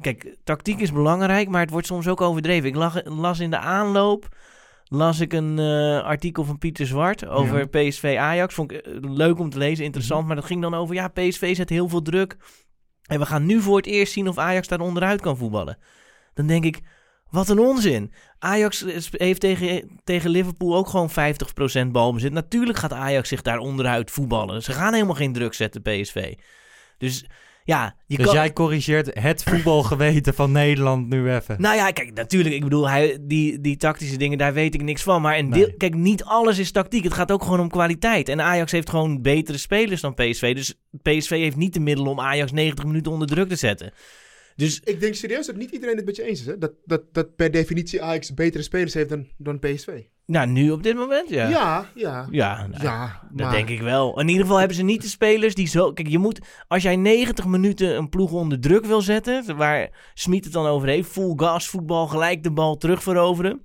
[0.00, 2.68] Kijk, tactiek is belangrijk, maar het wordt soms ook overdreven.
[2.68, 4.36] Ik lag, las in de aanloop.
[4.94, 8.54] Las ik een eh, artikel van Pieter Zwart over PSV Ajax.
[8.54, 10.26] Vond ik eh, leuk om te lezen, interessant.
[10.26, 10.94] Maar dat ging dan over.
[10.94, 12.36] Ja, PSV zet heel veel druk.
[13.02, 15.78] En we gaan nu voor het eerst zien of Ajax daar onderuit kan voetballen.
[16.34, 16.80] Dan denk ik.
[17.30, 18.12] Wat een onzin.
[18.38, 21.10] Ajax heeft tegen, tegen Liverpool ook gewoon
[21.86, 22.32] 50% balbezit.
[22.32, 24.62] Natuurlijk gaat Ajax zich daar onderuit voetballen.
[24.62, 26.34] Ze gaan helemaal geen druk zetten, PSV.
[26.98, 27.26] Dus
[27.64, 28.34] ja, je dus kan...
[28.34, 31.60] jij corrigeert het voetbalgeweten van Nederland nu even.
[31.60, 32.54] Nou ja, kijk, natuurlijk.
[32.54, 35.22] Ik bedoel, hij, die, die tactische dingen, daar weet ik niks van.
[35.22, 35.64] Maar een Nee.
[35.64, 37.04] deel, kijk, niet alles is tactiek.
[37.04, 38.28] Het gaat ook gewoon om kwaliteit.
[38.28, 40.54] En Ajax heeft gewoon betere spelers dan PSV.
[40.54, 43.92] Dus PSV heeft niet de middelen om Ajax 90 minuten onder druk te zetten.
[44.56, 46.46] Dus Ik denk serieus dat niet iedereen het met je eens is.
[46.46, 46.58] Hè?
[46.58, 49.88] Dat, dat, dat per definitie Ajax betere spelers heeft dan, dan PSV.
[50.32, 51.48] Nou, nu op dit moment, ja.
[51.48, 52.26] Ja, ja.
[52.30, 54.20] Ja, nou, Ja, Dat maar- denk ik wel.
[54.20, 55.92] In ieder geval hebben ze niet de spelers die zo...
[55.92, 56.40] Kijk, je moet...
[56.68, 59.56] Als jij 90 minuten een ploeg onder druk wil zetten...
[59.56, 61.10] waar Smit het dan over heeft...
[61.10, 63.60] full gas, voetbal, gelijk de bal terugveroveren...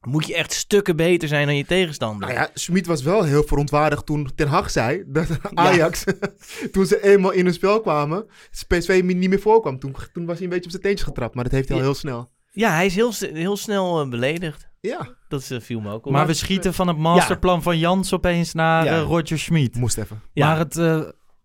[0.00, 2.28] moet je echt stukken beter zijn dan je tegenstander.
[2.28, 6.04] Nou ja, Schmid was wel heel verontwaardigd toen Ten Hag zei dat Ajax,
[6.72, 8.26] toen ze eenmaal in hun spel kwamen,
[8.68, 9.78] PSV niet meer voorkwam.
[9.78, 11.82] Toen, toen was hij een beetje op zijn teentjes getrapt, maar dat heeft hij al
[11.82, 12.30] heel snel.
[12.58, 14.68] Ja, hij is heel, heel snel eh, beledigd.
[14.80, 16.12] Ja, Dat is, eh, viel me ook op.
[16.12, 18.96] Maar we schieten van het masterplan van Jans opeens naar Ja.
[18.96, 19.76] eh, Roger Schmid.
[19.76, 20.22] moest even.
[20.32, 20.46] Ja.
[20.46, 20.84] Maar het, eh,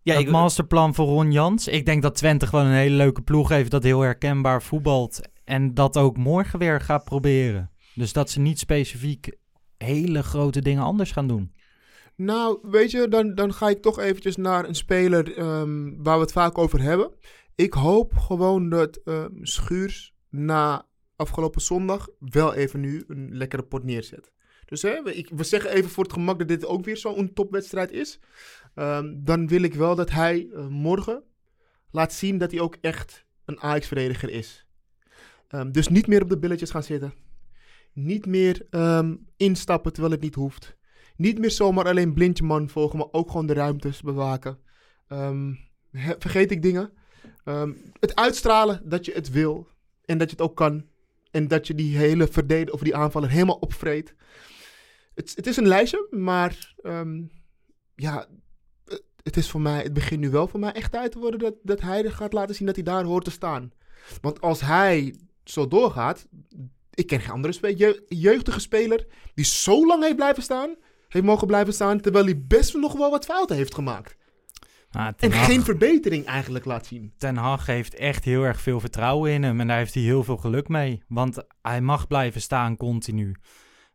[0.01, 1.67] ja, het ik, masterplan voor Ron Jans.
[1.67, 5.19] Ik denk dat Twente gewoon een hele leuke ploeg heeft dat heel herkenbaar voetbalt.
[5.43, 7.71] En dat ook morgen weer gaat proberen.
[7.95, 9.37] Dus dat ze niet specifiek
[9.77, 11.53] hele grote dingen anders gaan doen.
[12.15, 16.21] Nou, weet je, dan, dan ga ik toch eventjes naar een speler ehm, waar we
[16.21, 17.11] het vaak over hebben.
[17.55, 23.83] Ik hoop gewoon dat ehm, Schuurs na afgelopen zondag wel even nu een lekkere pot
[23.83, 24.31] neerzet.
[24.65, 27.33] Dus hè, we, ik, we zeggen even voor het gemak dat dit ook weer zo'n
[27.33, 28.19] topwedstrijd is.
[28.75, 31.23] Ehm, dan wil ik wel dat hij eh, morgen
[31.91, 34.65] laat zien dat hij ook echt een Ajax-verdediger is.
[35.47, 37.13] Ehm, dus niet meer op de billetjes gaan zitten.
[37.93, 40.77] Niet meer ehm, instappen terwijl het niet hoeft.
[41.15, 44.59] Niet meer zomaar alleen blindje man volgen, maar ook gewoon de ruimtes bewaken.
[46.19, 46.93] Vergeet ik dingen.
[47.99, 49.67] Het uitstralen dat je het wil
[50.05, 50.85] en dat je het ook kan.
[51.33, 54.15] En dat je die hele verdediger of die aanvaller helemaal opvreet.
[55.15, 57.21] Het, het is een lijstje, maar ehm,
[57.95, 58.27] ja,
[59.23, 61.55] het- is voor mij, het begint nu wel voor mij echt uit te worden dat,
[61.63, 63.71] dat hij gaat laten zien dat hij daar hoort te staan.
[64.21, 66.27] Want als hij zo doorgaat,
[66.93, 70.75] ik ken geen andere spe- je- jeugdige speler die zo lang heeft blijven staan,
[71.07, 74.15] heeft mogen blijven staan, terwijl hij best nog wel wat fouten heeft gemaakt.
[74.95, 77.13] Ah, En Hag, geen verbetering eigenlijk laat zien.
[77.17, 79.59] ten Hag heeft echt heel erg veel vertrouwen in hem.
[79.59, 81.03] En daar heeft hij heel veel geluk mee.
[81.07, 83.35] Want hij mag blijven staan continu.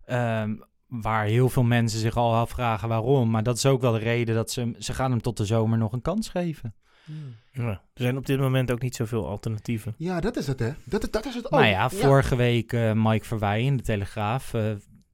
[0.04, 0.54] Ehm,
[0.86, 3.30] waar heel veel mensen zich al afvragen waarom.
[3.30, 5.44] Maar dat is ook wel de reden dat ze, hem- ze gaan hem tot de
[5.44, 6.74] zomer nog een kans geven.
[7.52, 9.94] Ja, er zijn op dit moment ook niet zoveel alternatieven.
[9.98, 10.70] Ja, dat is het hè.
[10.84, 11.50] Dat, is- dat is het ook.
[11.50, 14.54] Nou ja, vorige week eh, Mike Verwij in de Telegraaf.
[14.54, 14.62] eh,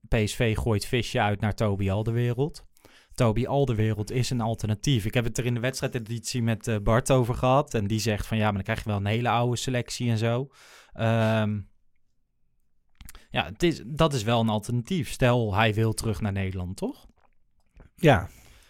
[0.09, 2.65] PSV gooit visje uit naar Toby Alderwereld.
[3.15, 5.05] Toby Alderwereld is een alternatief.
[5.05, 7.75] Ik heb het er in de wedstrijdeditie met eh, Bart over gehad.
[7.75, 10.19] En die zegt van ja, maar dan krijg je wel een hele oude selectie en
[10.19, 10.49] zo.
[10.93, 11.61] Ehm,
[13.31, 15.11] ja, het is, dat is wel een alternatief.
[15.11, 17.07] Stel, hij wil terug naar Nederland, toch?
[17.95, 18.29] Ja,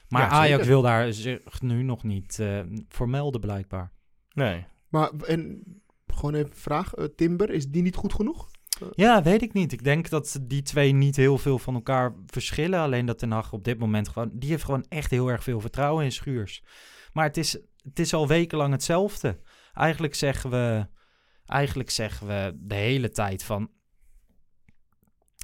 [0.09, 3.93] Maar Ja, Ajax wil daar zich nu nog niet eh, voor melden, blijkbaar.
[4.33, 4.67] nee.
[4.89, 5.63] Maar en,
[6.07, 6.95] gewoon even een vraag.
[6.95, 8.51] eh, Timber, is die niet goed genoeg?
[8.95, 9.73] Ja, weet ik niet.
[9.73, 12.81] Ik denk dat die twee niet heel veel van elkaar verschillen.
[12.81, 14.31] Alleen dat Ten Hag op dit moment gewoon...
[14.33, 16.63] Die heeft gewoon echt heel erg veel vertrouwen in Schuurs.
[17.13, 19.41] Maar het is, het is al wekenlang hetzelfde.
[19.75, 20.87] Eigenlijk zeggen we...
[21.47, 23.71] Eigenlijk zeggen we de hele tijd van...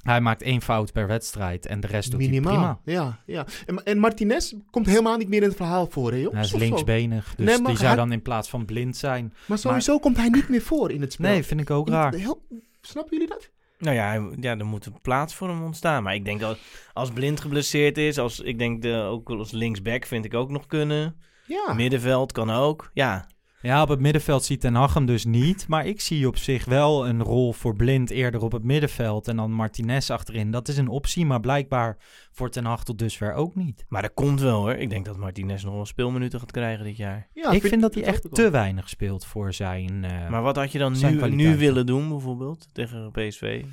[0.03, 2.53] Hij maakt één fout per wedstrijd en de rest doet Minimaal.
[2.53, 3.01] hij prima.
[3.03, 3.45] Ja, ja.
[3.65, 6.51] En, en Martinez komt helemaal niet meer in het verhaal voor, hè jongens?
[6.51, 9.33] Hij is linksbenig, dus Nee, die zou dan in plaats van blind zijn.
[9.47, 11.29] Maar sowieso komt hij niet meer voor in het spel.
[11.31, 12.13] Nee, vind ik ook raar.
[12.13, 12.41] heel-
[12.81, 13.49] snappen jullie dat?
[13.77, 16.03] Nou ja, ja, er moet een plaats voor hem ontstaan.
[16.03, 16.57] Maar ik denk dat
[16.93, 20.67] als Blind geblesseerd is, als, ik denk de, ook als linksback vind ik ook nog
[20.67, 21.21] kunnen.
[21.47, 21.73] Ja.
[21.73, 22.91] Middenveld kan ook.
[22.93, 23.27] Ja,
[23.61, 25.67] Ja, op het middenveld ziet Ten Hag hem dus niet.
[25.67, 29.27] Maar ik zie op zich wel een rol voor Blind eerder op het middenveld.
[29.27, 30.51] En dan Martinez achterin.
[30.51, 31.97] Dat is een optie, maar blijkbaar
[32.31, 33.85] voor Ten Hag tot dusver ook niet.
[33.89, 34.73] maar dat komt wel hoor.
[34.73, 37.27] Ik denk dat Martinez nog wel speelminuten gaat krijgen dit jaar.
[37.33, 40.71] ja ik vind dat hij echt te weinig speelt voor zijn eh, Maar wat had
[40.71, 43.65] je dan nu, nu willen doen bijvoorbeeld tegen PSV?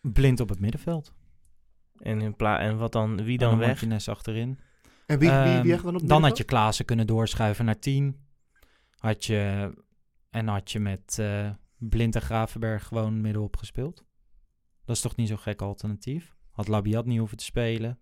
[0.00, 1.12] Blind op het middenveld.
[1.96, 3.68] En, in pla en wat dan, wie En dan weg?
[3.68, 4.58] Martinez achterin.
[5.06, 6.44] En wie, wie, Ehm, wie echt dan op dan had je?
[6.44, 8.16] Klaassen kunnen doorschuiven naar 10.
[9.02, 9.70] Had je,
[10.30, 14.04] en had je met eh, Blind en Gravenberg gewoon middenop gespeeld.
[14.84, 16.34] Dat is toch niet zo'n gek alternatief?
[16.50, 17.98] Had Labiat niet hoeven te spelen.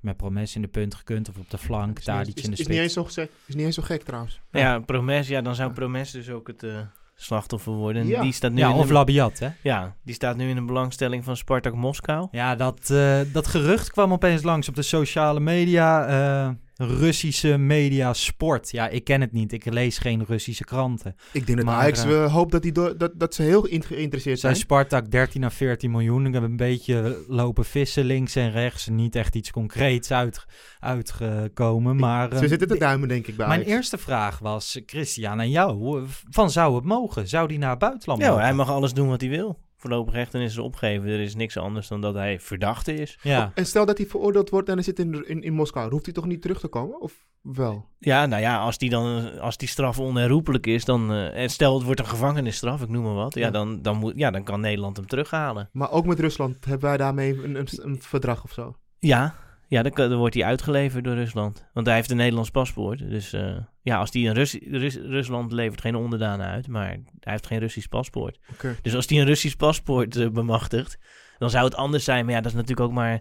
[0.00, 2.48] Met Promes in de punt gekund of op de flank, is, in de is niet
[2.78, 2.94] eens spits.
[2.94, 4.40] zo gek, is niet eens zo gek trouwens.
[4.50, 6.80] Ja, Promes, ja, dan zou Promes dus ook het eh,
[7.14, 8.02] slachtoffer worden.
[8.02, 8.20] En Ja.
[8.22, 9.48] Die staat nu Ja, in of Labiat, hè?
[9.62, 12.28] ja, die staat nu in de belangstelling van Spartak Moskou.
[12.30, 16.06] Ja, dat, eh, dat gerucht kwam opeens langs op de sociale media.
[16.06, 18.70] eh, Russische media sport.
[18.70, 19.52] Ja, ik ken het niet.
[19.52, 21.16] Ik lees geen Russische kranten.
[21.32, 23.62] Ik denk dat Maar, Ajax eh, eh, hoopt dat, die door, dat, dat ze heel
[23.62, 24.56] geïnteresseerd Zijn zijn.
[24.56, 26.26] Spartak 13 à 14 miljoen.
[26.26, 28.88] Ik heb een beetje lopen vissen links en rechts.
[28.88, 30.44] Niet echt iets concreets uit,
[30.80, 31.96] uitgekomen.
[31.96, 33.74] Maar Ze eh, zitten te duimen denk ik bij mijn Ajax.
[33.76, 36.04] eerste vraag was, Christian, aan jou.
[36.30, 37.28] Van zou het mogen?
[37.28, 38.42] Zou die naar het buitenland Ja, mogen?
[38.44, 39.58] hij mag alles doen wat hij wil.
[39.80, 41.08] Voorlopig hechtenis opgeven.
[41.08, 43.18] Er is niks anders dan dat hij verdachte is.
[43.22, 43.50] Ja.
[43.54, 45.90] En stel dat hij veroordeeld wordt en hij zit in, in, in Moskou.
[45.90, 47.00] Hoeft hij toch niet terug te komen?
[47.00, 47.86] Of wel?
[47.98, 51.12] Ja, nou ja, als die, dan, als die straf onherroepelijk is, dan...
[51.12, 53.34] eh, en stel, het wordt een gevangenisstraf, ik noem maar wat.
[53.34, 53.50] Ja, Ja.
[53.50, 55.68] dan, dan, moet, ja, dan kan Nederland hem terughalen.
[55.72, 58.74] Maar ook met Rusland hebben wij daarmee een, een, een verdrag of zo.
[58.98, 59.34] Ja,
[59.68, 61.64] ja dan, wordt hij uitgeleverd door Rusland.
[61.72, 62.98] Want hij heeft een Nederlands paspoort.
[62.98, 67.02] Dus eh, ja, als die een Rus, Rus- Rusland levert geen onderdanen uit, maar hij
[67.32, 68.38] heeft geen Russisch paspoort.
[68.82, 70.98] Dus als hij een Russisch paspoort eh, bemachtigt,
[71.38, 73.12] Dan zou het anders zijn, maar ja, dat is natuurlijk ook maar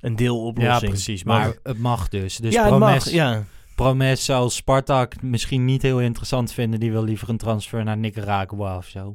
[0.00, 0.90] een Ja, deeloplossing.
[0.92, 1.24] precies.
[1.24, 2.36] Maar het mag dus.
[2.36, 3.44] Dus ja, het mag, ja.
[3.74, 6.80] Promes zou Spartak misschien niet heel interessant vinden.
[6.80, 9.12] Die wil liever een transfer naar Nicaragua of zo.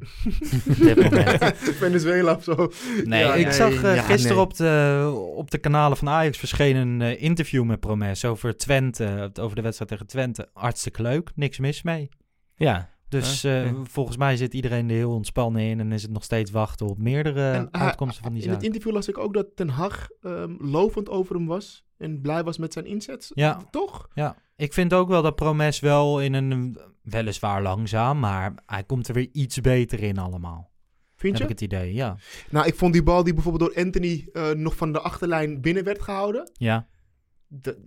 [1.84, 2.70] Venezuela of zo.
[3.04, 4.44] Nee, Ja, ik nee, zag eh, ja, gisteren nee.
[4.44, 9.30] op, de, op de kanalen van Ajax verscheen een eh, interview met Promes over Twente,
[9.40, 10.48] over de wedstrijd tegen Twente.
[10.52, 12.08] Hartstikke leuk, niks mis mee.
[12.54, 16.24] Ja, Dus eh, volgens mij zit iedereen er heel ontspannen in en is het nog
[16.24, 18.66] steeds wachten op meerdere En, ah, uitkomsten van die In het zaak.
[18.66, 21.86] interview las ik ook dat Ten Hag ehm, lovend over hem was.
[21.98, 23.30] En blij was met zijn inzet.
[23.34, 23.60] Ja.
[23.70, 24.08] Toch?
[24.14, 29.08] Ja, ik vind ook wel dat Promes wel in een, weliswaar langzaam, maar hij komt
[29.08, 30.70] er weer iets beter in allemaal.
[31.16, 31.54] Vind Heb je?
[31.54, 32.16] ik het idee, ja.
[32.50, 35.84] Nou, ik vond die bal die bijvoorbeeld door Anthony eh, nog van de achterlijn binnen
[35.84, 36.50] werd gehouden.
[36.52, 36.86] Ja.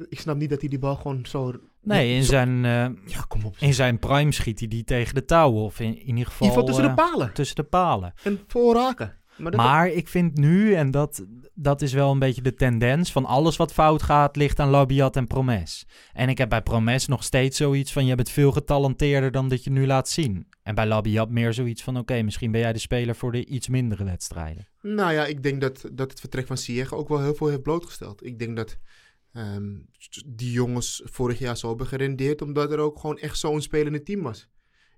[0.09, 1.53] Ik snap niet dat hij die bal gewoon zo...
[1.81, 2.71] Nee, in zo- zijn, eh,
[3.05, 3.55] Ja, kom op.
[3.59, 5.61] in zijn prime schiet hij die tegen de touwen.
[5.63, 6.47] Of in, in ieder In geval...
[6.47, 7.33] ieder geval tussen de eh, palen.
[7.33, 8.13] tussen de palen.
[8.23, 9.17] En vol raken.
[9.37, 11.25] Maar, dat- Maar ik vind nu, en dat,
[11.61, 15.15] dat is wel een beetje de tendens, van alles wat fout gaat, ligt aan Labiat
[15.15, 15.85] en Promes.
[16.13, 19.63] En ik heb bij Promes nog steeds zoiets van, je bent veel getalenteerder dan dat
[19.63, 20.47] je nu laat zien.
[20.63, 23.67] En bij Labiat meer zoiets van, oké, misschien ben jij de speler voor de iets
[23.67, 24.67] mindere wedstrijden.
[24.81, 27.61] Nou ja, ik denk dat, dat het vertrek van Sieg ook wel heel veel heeft
[27.61, 28.25] blootgesteld.
[28.25, 28.77] Ik denk dat
[29.33, 29.79] ehm,
[30.25, 34.21] die jongens vorig jaar zo hebben gerendeerd, omdat er ook gewoon echt zo'n spelende team
[34.21, 34.49] was.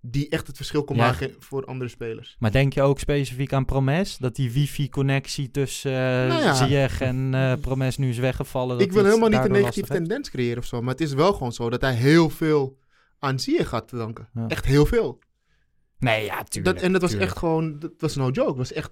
[0.06, 1.06] Die echt het verschil kon Ja.
[1.06, 2.36] maken voor andere spelers.
[2.40, 4.18] Maar denk je ook specifiek aan Promes?
[4.18, 6.54] Dat die wifi-connectie tussen uh, Nou ja.
[6.54, 8.78] Ziyech en eh, Promes nu is weggevallen?
[8.78, 11.34] Dat ik wil helemaal niet een negatieve tendens creëren of zo, maar het is wel
[11.34, 12.78] gewoon zo dat hij heel veel
[13.20, 14.30] aan Sieg had te danken.
[14.34, 14.48] Ja.
[14.48, 15.20] Echt heel veel.
[16.00, 16.76] Nee, ja, tuurlijk.
[16.76, 17.32] Dat, en dat was tuurlijk.
[17.32, 18.48] echt gewoon, dat was no joke.
[18.48, 18.92] Dat was echt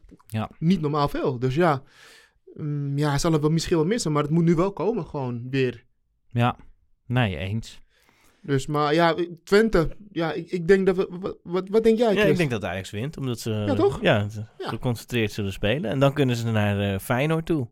[0.59, 1.39] niet normaal veel.
[1.39, 1.83] Dus ja,
[2.53, 5.05] mm, ja, hij zal het wel misschien wel missen, maar het moet nu wel komen
[5.05, 5.85] gewoon weer.
[6.27, 6.57] Ja,
[7.05, 7.81] nee, eens.
[8.41, 12.13] Dus, maar ja, Twente, ja, ik, ik denk dat we, wat, wat, wat denk jij,
[12.13, 13.99] ja ik denk dat Ajax wint, omdat ze Ja, toch?
[14.01, 14.27] Ja,
[14.57, 15.91] geconcentreerd zullen spelen.
[15.91, 17.67] En dan kunnen ze naar eh, Feyenoord toe.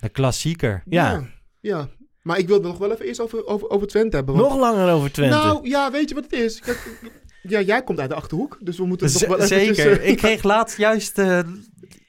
[0.00, 0.82] De klassieker.
[0.86, 1.24] Ja, ja.
[1.60, 1.88] ja.
[2.22, 4.34] Maar ik wil het nog wel even eerst over, over, over Twente hebben.
[4.36, 5.36] want- nog langer over Twente.
[5.36, 6.60] Nou, ja, weet je wat het is?
[6.60, 6.98] Kijk,
[7.42, 9.76] ja, jij komt uit de Achterhoek, dus we moeten het Z- nog wel eventjes...
[9.76, 10.00] Zeker.
[10.00, 11.18] eh, Ik kreeg laatst juist...
[11.18, 11.40] eh,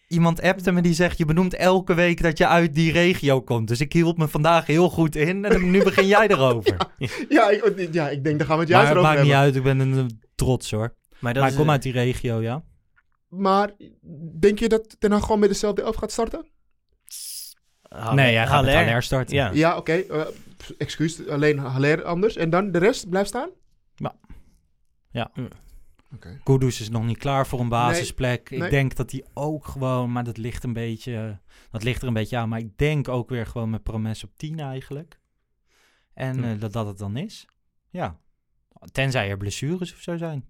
[0.10, 1.18] iemand appte me die zegt...
[1.18, 3.68] Je benoemt elke week dat je uit die regio komt.
[3.68, 5.46] Dus ik hield me vandaag heel goed in.
[5.46, 6.78] En nu begin jij erover.
[7.30, 9.34] ja, ik, ja, ik denk, daar gaan we het juist maar het erover maakt niet
[9.34, 9.56] uit.
[9.56, 10.96] Ik ben een, eh, trots hoor.
[11.20, 12.64] maar dat maar is, ik kom eh, uit die regio, ja.
[13.28, 13.72] Maar
[14.40, 16.46] denk je dat Ten Hag gewoon met dezelfde elf gaat starten?
[17.82, 19.04] Haller- nee, hij gaat met Haller.
[19.04, 19.36] Starten.
[19.36, 19.50] Ja.
[19.54, 19.92] Ja, oké.
[19.94, 20.26] eh,
[20.58, 22.36] pff, excuus, alleen Haller anders.
[22.36, 23.50] En dan de rest blijft staan?
[23.96, 24.14] Ja.
[25.12, 25.32] Ja.
[25.34, 25.48] Mm.
[26.14, 26.40] Oké.
[26.44, 28.50] Kudus is nog niet klaar voor een basisplek.
[28.50, 28.64] Nee.
[28.64, 30.12] Ik denk dat hij ook gewoon...
[30.12, 31.40] Maar dat ligt een beetje...
[31.72, 32.50] Dat ligt er een beetje aan.
[32.50, 35.20] Maar ik denk ook weer gewoon met Promes op 10 eigenlijk.
[36.14, 36.44] En Hm.
[36.44, 37.46] eh, dat dat het dan is.
[37.90, 38.20] Ja.
[38.92, 40.46] Tenzij er blessures of zo zijn.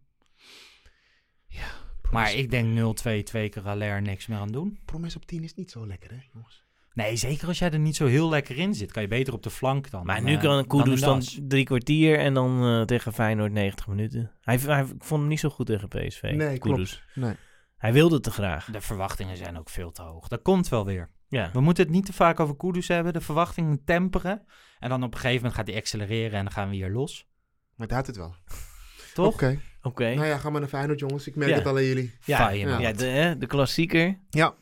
[2.12, 4.80] Maar ik denk 0-2, twee keer Haller, niks meer aan doen.
[4.86, 6.66] Promes op 10 is niet zo lekker, hè, jongens?
[7.04, 8.92] Nee, zeker als jij er niet zo heel lekker in zit.
[8.92, 10.06] Kan je beter op de flank dan.
[10.06, 11.40] Maar nu eh, kan Kudus in de dan as.
[11.42, 14.32] drie kwartier en dan eh, tegen Feyenoord 90 minuten.
[14.42, 16.22] Hij, hij, ik vond hem niet zo goed tegen PSV.
[16.22, 17.04] Nee, Kudus.
[17.14, 17.28] klopt.
[17.28, 17.36] Nee.
[17.78, 18.66] Hij wilde het te graag.
[18.66, 20.28] De verwachtingen zijn ook veel te hoog.
[20.28, 21.10] Dat komt wel weer.
[21.28, 21.50] Ja.
[21.54, 23.14] We moeten het niet te vaak over Kudus hebben.
[23.14, 24.46] De verwachtingen temperen.
[24.80, 27.28] En dan op een gegeven moment gaat hij accelereren en dan gaan we hier los.
[27.76, 28.36] Maar daar had het wel.
[29.14, 29.34] Toch?
[29.34, 29.60] Oké.
[29.82, 30.14] Oké.
[30.14, 31.28] Nou ja, ga maar naar Feyenoord, jongens.
[31.28, 31.58] Ik merk Ja.
[31.58, 32.14] het al aan jullie.
[32.26, 32.82] Ja, Feyenoord.
[32.82, 34.20] ja de, hè, de klassieker.
[34.30, 34.54] Ja.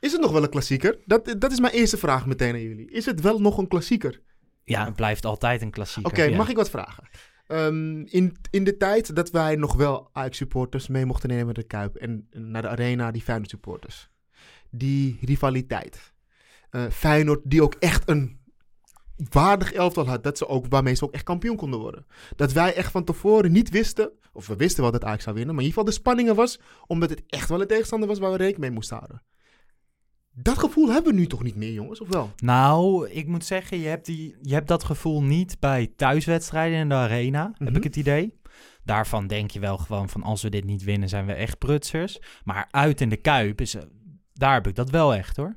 [0.00, 0.98] Is het nog wel een klassieker?
[1.06, 2.90] Dat, dat is mijn eerste vraag meteen aan jullie.
[2.90, 4.20] Is het wel nog een klassieker?
[4.64, 6.12] Ja, Het blijft altijd een klassieker.
[6.12, 6.36] Oké, ja.
[6.36, 7.08] mag ik wat vragen?
[7.46, 11.62] Ehm, in, in de tijd dat wij nog wel Ajax-supporters mee mochten nemen naar de
[11.62, 14.08] Kuip en naar de Arena, die Feyenoord-supporters.
[14.70, 16.12] Die rivaliteit.
[16.70, 18.38] Eh, Feyenoord die ook echt een
[19.30, 22.06] waardig elftal had, dat ze ook, waarmee ze ook echt kampioen konden worden.
[22.36, 25.54] Dat wij echt van tevoren niet wisten, of we wisten wel dat Ajax zou winnen,
[25.54, 28.18] maar in ieder geval de spanning er was, omdat het echt wel een tegenstander was
[28.18, 29.22] waar we rekening mee moesten houden.
[30.42, 32.30] Dat gevoel hebben we nu toch niet meer, jongens, of wel?
[32.36, 36.88] Nou, ik moet zeggen, je hebt, die, je hebt dat gevoel niet bij thuiswedstrijden in
[36.88, 37.76] de arena, heb Mhm.
[37.76, 38.36] ik het idee.
[38.84, 42.18] Daarvan denk je wel gewoon van als we dit niet winnen zijn we echt prutsers.
[42.44, 43.82] Maar uit in de Kuip, is, eh,
[44.32, 45.56] daar heb ik dat wel echt hoor.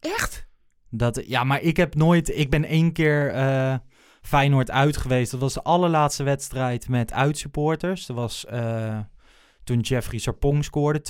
[0.00, 0.46] Echt?
[0.90, 2.36] Dat, ja, maar ik heb nooit...
[2.38, 3.74] Ik ben één keer eh,
[4.22, 5.30] Feyenoord uit geweest.
[5.30, 8.06] Dat was de allerlaatste wedstrijd met uitsupporters.
[8.06, 8.98] Dat was eh,
[9.64, 11.00] toen Jeffrey Sarpong scoorde.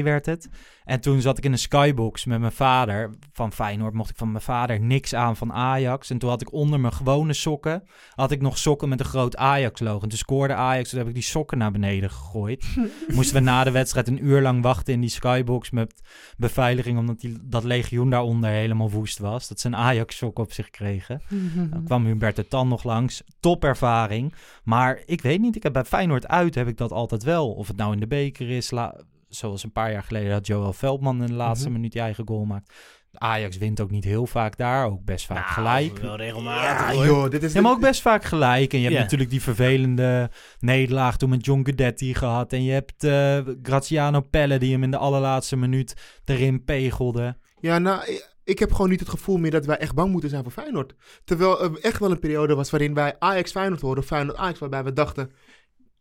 [0.00, 0.48] 2-2 werd het.
[0.86, 3.94] En toen zat ik in een skybox met mijn vader van Feyenoord.
[3.94, 6.10] Mocht ik van mijn vader niks aan van Ajax.
[6.10, 7.82] En toen had ik onder mijn gewone sokken...
[8.14, 10.02] had ik nog sokken met een groot Ajax-logo.
[10.02, 10.90] En toen scoorde Ajax.
[10.90, 12.66] Toen heb ik die sokken naar beneden gegooid.
[13.14, 15.70] Moesten we na de wedstrijd een uur lang wachten in die skybox...
[15.70, 16.02] met
[16.36, 19.48] beveiliging, omdat die, dat legioen daaronder helemaal woest was.
[19.48, 21.22] Dat ze een Ajax-sok op zich kregen.
[21.70, 23.22] Dan kwam Hubert de Tan nog langs.
[23.40, 24.34] Topervaring.
[24.64, 27.52] Maar ik weet niet, ik heb bij Feyenoord uit heb ik dat altijd wel.
[27.52, 29.00] Of het nou in de beker is, la-
[29.38, 31.76] zoals een paar jaar geleden dat Joel Veldman in de laatste Mhm.
[31.76, 32.72] minuut die eigen goal maakt.
[33.18, 35.98] Ajax wint ook niet heel vaak daar, ook best vaak Nou, gelijk.
[35.98, 37.52] Wel regelmatig Ja, joh, dit is...
[37.52, 38.72] Ja, maar ook best vaak gelijk.
[38.72, 39.02] En je hebt Ja.
[39.02, 42.52] natuurlijk die vervelende nederlaag toen met John Guidetti gehad.
[42.52, 47.36] En je hebt eh, Graziano Pelle die hem in de allerlaatste minuut erin pegelde.
[47.60, 50.30] Ja, nou, ik- ik heb gewoon niet het gevoel meer dat wij echt bang moeten
[50.30, 50.94] zijn voor Feyenoord.
[51.24, 54.84] Terwijl er echt wel een periode was waarin wij Ajax Feyenoord hoorden, Feyenoord Ajax, waarbij
[54.84, 55.30] we dachten...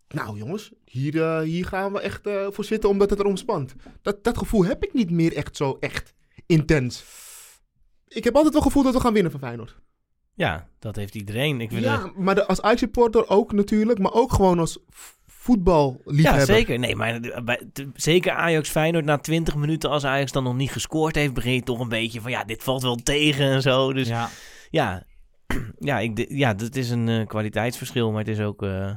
[0.07, 3.75] Nou jongens, hier, eh, hier gaan we echt eh, voor zitten omdat het erom spant.
[4.01, 6.13] Dat, dat gevoel heb ik niet meer echt zo echt
[6.45, 7.03] intens.
[8.07, 9.75] Ik heb altijd wel het gevoel dat we gaan winnen van Feyenoord.
[10.33, 11.61] Ja, dat heeft iedereen.
[11.61, 14.79] Ik Ja, maar de, als Ajax-supporter ook natuurlijk, maar ook gewoon als
[15.25, 16.39] voetballiefhebber.
[16.39, 16.79] ja, zeker.
[16.79, 21.15] Nee, maar bij, zeker Ajax Feyenoord na 20 minuten als Ajax dan nog niet gescoord
[21.15, 23.93] heeft, begin je toch een beetje van ja, dit valt wel tegen en zo.
[23.93, 24.29] Dus ja,
[24.69, 25.05] Ja.
[25.79, 28.63] ja, ik, ja dat is een eh, kwaliteitsverschil, maar het is ook...
[28.63, 28.91] eh,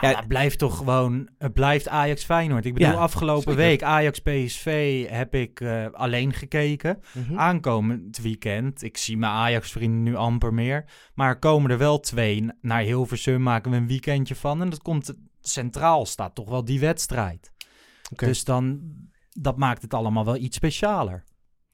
[0.00, 0.16] Nou, Ja.
[0.18, 1.28] het blijft toch gewoon...
[1.38, 2.64] Het blijft Ajax Feyenoord.
[2.64, 3.56] Ik bedoel, Ja, afgelopen zeker.
[3.56, 7.00] week Ajax PSV heb ik eh, alleen gekeken.
[7.12, 7.38] Mhm.
[7.38, 10.84] Aankomend weekend, ik zie mijn Ajax-vrienden nu amper meer.
[11.14, 12.46] Maar komen er wel twee.
[12.60, 14.60] Naar Hilversum maken we een weekendje van.
[14.62, 17.52] En dat komt centraal, staat toch wel die wedstrijd.
[18.16, 18.80] Dus dan,
[19.30, 21.24] dat maakt het allemaal wel iets specialer.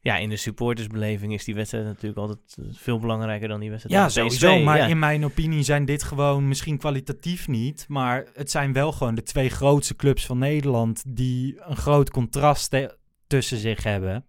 [0.00, 3.96] Ja, in de supportersbeleving is die wedstrijd natuurlijk altijd eh, veel belangrijker dan die wedstrijd
[4.00, 4.58] Ja, sowieso.
[4.58, 4.86] Maar ja.
[4.86, 7.84] in mijn opinie zijn dit gewoon misschien kwalitatief niet.
[7.88, 11.02] Maar het zijn wel gewoon de twee grootste clubs van Nederland.
[11.06, 14.26] die een groot contrast te- tussen zich hebben.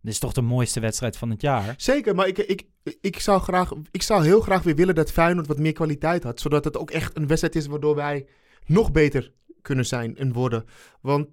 [0.00, 1.74] Dit is toch de mooiste wedstrijd van het jaar.
[1.76, 2.66] Zeker, maar ik, ik,
[3.00, 6.40] ik, zou graag, ik zou heel graag weer willen dat Feyenoord wat meer kwaliteit had.
[6.40, 8.26] Zodat het ook echt een wedstrijd is waardoor wij
[8.66, 10.64] nog beter kunnen zijn en worden.
[11.00, 11.28] Want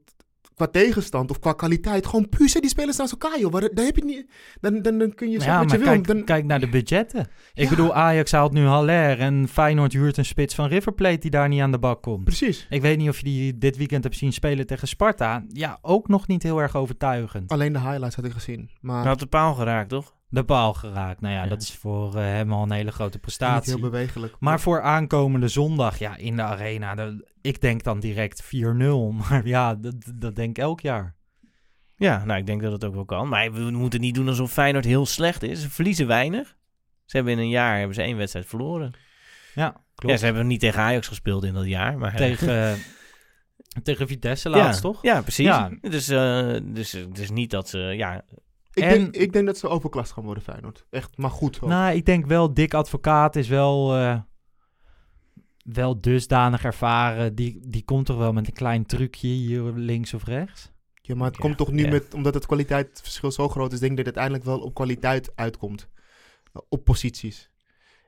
[0.61, 3.51] qua tegenstand of qua kwaliteit, gewoon puur zijn die spelers naast elkaar, joh.
[3.51, 4.25] Waar, daar heb je niet,
[4.61, 5.93] dan, dan, dan kun je zeggen Ja, wat maar je wil.
[5.93, 7.19] kijk, Dan, kijk naar de budgetten.
[7.53, 7.69] Ik Ja.
[7.69, 11.47] bedoel, Ajax haalt nu Haller en Feyenoord huurt een spits van River Plate die daar
[11.47, 12.23] niet aan de bak komt.
[12.23, 12.67] precies.
[12.69, 15.43] Ik weet niet of je die dit weekend hebt zien spelen tegen Sparta.
[15.47, 17.51] Ja, ook nog niet heel erg overtuigend.
[17.51, 18.69] Alleen de highlights had ik gezien.
[18.81, 20.15] Maar Hij had de paal geraakt, toch?
[20.33, 21.21] De paal geraakt.
[21.21, 21.49] Nou ja, Ja.
[21.49, 23.71] dat is voor eh, hem al een hele grote niet prestatie.
[23.73, 24.35] heel bewegelijk.
[24.39, 29.11] Maar voor aankomende zondag, ja, in de arena, de- ik denk dan direct 4-0.
[29.29, 31.15] Maar ja, dat, dat denk ik elk jaar.
[31.95, 33.29] Ja, nou, ik denk dat het ook wel kan.
[33.29, 35.61] Maar we moeten niet doen alsof Feyenoord heel slecht is.
[35.61, 36.55] Ze verliezen weinig.
[37.05, 38.93] Ze hebben in een jaar hebben ze één wedstrijd verloren.
[39.55, 40.13] Ja, klopt.
[40.13, 41.97] Ja, ze hebben niet tegen Ajax gespeeld in dat jaar.
[41.97, 42.79] Maar tegen, eh,
[43.83, 45.01] tegen Vitesse ja, laatst, toch?
[45.01, 45.45] Ja, precies.
[45.45, 45.69] Ja.
[45.81, 47.77] Dus, eh, dus het is niet dat ze...
[47.77, 48.21] Ja,
[48.73, 50.85] ik, en- denk, ik denk dat ze overklast gaan worden, Feyenoord.
[50.89, 51.57] Echt, maar goed.
[51.57, 51.69] hoor.
[51.69, 54.19] Nou, ik denk wel, Dick Advocaat is wel, eh,
[55.63, 57.35] wel dusdanig ervaren.
[57.35, 60.71] Die, die komt toch wel met een klein trucje hier links of rechts?
[61.11, 61.89] ja, maar het ja, komt toch nu ja.
[61.89, 65.31] met, omdat het kwaliteitsverschil zo groot is, denk ik dat het uiteindelijk wel op kwaliteit
[65.35, 65.89] uitkomt.
[66.69, 67.49] Op posities.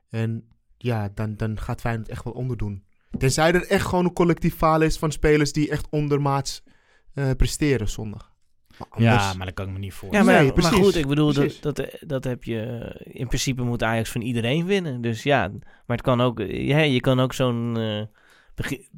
[0.08, 0.48] En
[0.78, 2.84] ja, dan, dan gaat Feyenoord echt wel onderdoen.
[3.18, 6.62] Tenzij er echt gewoon een collectief falen is van spelers die echt ondermaats
[7.14, 8.33] eh, presteren zondag.
[8.78, 10.12] Maar anders- Ja, maar dat kan ik me niet voor.
[10.12, 12.90] ja maar, Nee, maar goed, ik bedoel, dat, dat, dat heb je...
[13.04, 15.00] In principe moet Ajax van iedereen winnen.
[15.00, 15.48] Dus ja,
[15.86, 16.38] maar het kan ook...
[16.46, 17.76] Ja, je kan ook zo'n...
[17.78, 18.02] eh,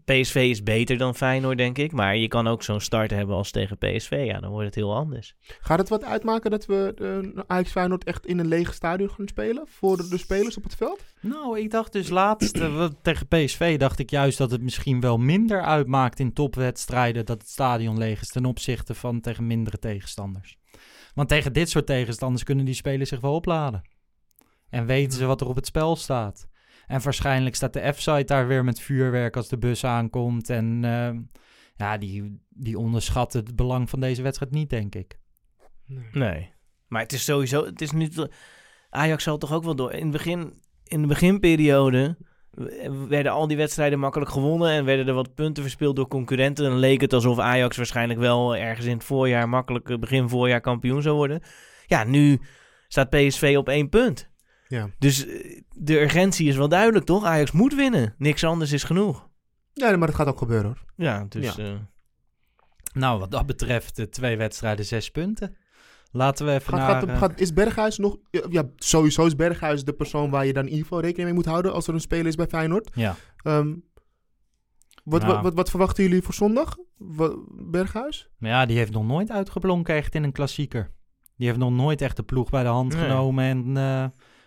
[0.05, 1.92] PSV is beter dan Feyenoord, denk ik.
[1.92, 4.23] Maar je kan ook zo'n start hebben als tegen PSV.
[4.27, 5.35] Ja, dan wordt het heel anders.
[5.61, 6.95] Gaat het wat uitmaken dat we
[7.35, 9.64] uh, Ajax Feyenoord echt in een leeg stadion gaan spelen?
[9.69, 11.05] Voor de, de spelers op het veld?
[11.21, 15.19] Nou, ik dacht dus laatst eh, tegen PSV dacht ik juist dat het misschien wel
[15.19, 20.59] minder uitmaakt in topwedstrijden dat het stadion leeg is ten opzichte van tegen mindere tegenstanders.
[21.14, 23.83] Want tegen dit soort tegenstanders kunnen die spelers zich wel opladen.
[24.69, 26.49] En weten ze wat er op het spel staat.
[26.87, 30.51] En waarschijnlijk staat de F-site daar weer met vuurwerk als de bus aankomt.
[30.51, 31.18] En eh,
[31.77, 35.18] ja, die, die onderschat het belang van deze wedstrijd niet, denk ik.
[36.12, 36.55] Nee.
[36.88, 37.64] Maar het is sowieso...
[37.64, 38.11] Het is nu...
[38.90, 39.92] Ajax zal toch ook wel door...
[39.92, 42.16] In, het begin, in de beginperiode
[43.09, 46.64] werden al die wedstrijden makkelijk gewonnen en werden er wat punten verspeeld door concurrenten.
[46.64, 50.61] Dan leek het alsof Ajax waarschijnlijk wel ergens in het voorjaar makkelijk eh, begin voorjaar
[50.61, 51.42] kampioen zou worden.
[51.87, 52.40] Ja, nu
[52.88, 54.31] staat PSV op één punt.
[54.68, 54.88] Ja.
[54.98, 57.24] Dus eh, de urgentie is wel duidelijk, toch?
[57.24, 58.14] Ajax moet winnen.
[58.18, 59.29] Niks anders is genoeg.
[59.72, 60.85] Ja, maar dat gaat ook gebeuren hoor.
[60.96, 61.55] Ja, dus...
[61.55, 61.64] Ja.
[61.64, 61.72] eh,
[62.94, 65.57] Nou, wat dat betreft, de twee wedstrijden, zes punten.
[66.11, 67.00] Laten we even Gaat, naar...
[67.00, 68.16] gaat, eh, gaat- is Berghuis nog...
[68.50, 71.46] ja, sowieso is Berghuis de persoon waar je dan in ieder geval rekening mee moet
[71.46, 72.90] houden als er een speler is bij Feyenoord.
[72.94, 73.16] ja.
[73.42, 73.74] Ehm,
[75.05, 75.33] wat, Nou.
[75.35, 76.76] wat, wat, wat verwachten jullie voor zondag?
[77.70, 78.29] Berghuis?
[78.38, 80.90] Ja, die heeft nog nooit uitgeblonken echt in een klassieker.
[81.37, 83.02] Die heeft nog nooit echt de ploeg bij de hand Nee.
[83.02, 84.07] genomen en eh,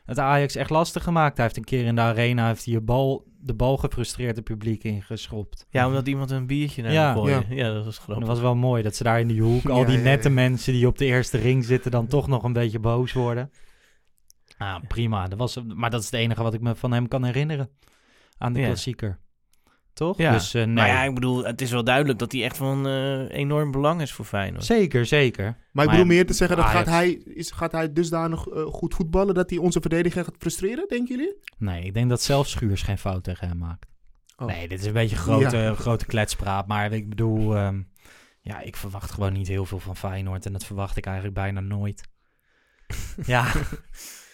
[0.10, 1.36] het Ajax echt lastig gemaakt.
[1.36, 4.46] Hij heeft een keer in de arena heeft hij de bal, de bal gefrustreerd het
[4.46, 5.66] publiek ingeschopt.
[5.70, 7.14] ja, omdat iemand een biertje naar Ja.
[7.14, 7.46] gooide.
[7.56, 7.56] Ja.
[7.66, 7.74] Ja.
[7.74, 8.18] dat was grappig.
[8.26, 10.88] dat was wel mooi dat ze daar in die hoek, al die nette mensen die
[10.88, 13.52] op de eerste ring zitten, dan toch nog een beetje boos worden.
[14.58, 15.28] Ah, prima.
[15.28, 17.70] Dat was, maar dat is het enige wat ik me van hem kan herinneren
[18.38, 18.66] aan de Ja.
[18.66, 19.20] klassieker.
[20.00, 20.18] Toch?
[20.18, 20.32] Ja.
[20.32, 20.74] Dus eh, nee.
[20.74, 24.02] Maar ja, ik bedoel, het is wel duidelijk dat hij echt van eh, enorm belang
[24.02, 24.66] is voor Feyenoord.
[24.66, 25.58] Zeker, zeker.
[25.72, 28.64] Maar ik bedoel ja, meer te zeggen, dat gaat, hij, is, gaat hij dusdanig eh,
[28.64, 31.36] goed voetballen dat hij onze verdediger gaat frustreren, denken jullie?
[31.58, 33.86] Nee, ik denk dat zelfs Schuurs geen fout tegen hem maakt.
[34.38, 34.48] Oh.
[34.48, 35.74] Nee, dit is een beetje grote, Ja.
[35.74, 36.68] grote kletspraat.
[36.68, 37.82] Maar ik bedoel, ehm,
[38.42, 40.46] ja, ik verwacht gewoon niet heel veel van Feyenoord.
[40.46, 42.04] En dat verwacht ik eigenlijk bijna nooit.
[43.26, 43.52] ja,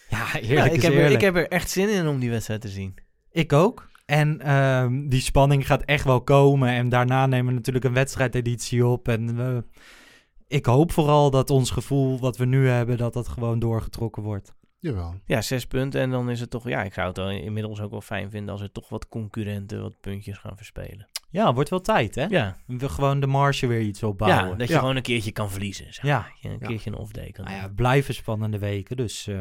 [0.10, 2.30] ja Ja, eerlijk ik, is heb er, ik heb er echt zin in om die
[2.30, 2.94] wedstrijd te zien.
[3.32, 3.90] Ik ook.
[4.06, 6.70] En ehm, die spanning gaat echt wel komen.
[6.70, 9.08] En daarna nemen we natuurlijk een wedstrijdeditie op.
[9.08, 9.64] En we-
[10.48, 14.54] ik hoop vooral dat ons gevoel wat we nu hebben, dat dat gewoon doorgetrokken wordt.
[14.80, 15.16] Jawel.
[15.26, 16.70] Ja, zes punten en dan is het toch...
[16.70, 19.82] Ja, ik zou het wel inmiddels ook wel fijn vinden als er toch wat concurrenten
[19.82, 21.08] wat puntjes gaan verspelen.
[21.30, 22.24] Ja, wordt wel tijd, hè?
[22.26, 24.50] Ja, We gewoon de marge weer iets opbouwen.
[24.50, 24.80] ja dat je Ja.
[24.80, 25.94] gewoon een keertje kan verliezen.
[25.94, 26.18] Zeg Ja.
[26.20, 26.30] maar.
[26.30, 26.68] Dat je een Ja.
[26.68, 29.40] keertje een off-day kan Nou ja, blijven spannende weken, dus eh,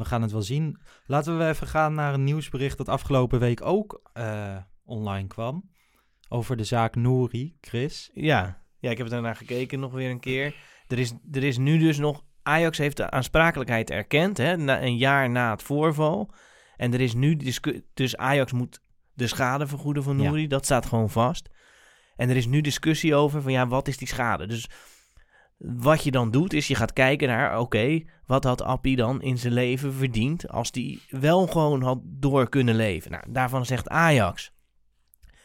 [0.00, 0.80] we gaan het wel zien.
[1.06, 5.70] Laten we even gaan naar een nieuwsbericht dat afgelopen week ook eh, online kwam.
[6.28, 8.10] Over de zaak Nouri, Chris.
[8.12, 8.62] Ja.
[8.78, 10.54] ja, ik heb daarnaar gekeken nog weer een keer.
[10.86, 12.24] Er is, er is nu dus nog...
[12.42, 16.30] Ajax heeft de aansprakelijkheid erkend, hè, na, een jaar na het voorval.
[16.76, 17.36] En er is nu
[17.94, 18.80] dus Ajax moet
[19.12, 20.22] de schade vergoeden van Ja.
[20.22, 20.46] Nouri.
[20.46, 21.48] Dat staat gewoon vast.
[22.16, 24.46] En er is nu discussie over van ja, wat is die schade?
[24.46, 24.68] Dus
[25.62, 29.38] wat je dan doet, is je gaat kijken naar, oké, wat had Appie dan in
[29.38, 33.10] zijn leven verdiend als die wel gewoon had door kunnen leven?
[33.10, 34.52] Nou, daarvan zegt Ajax.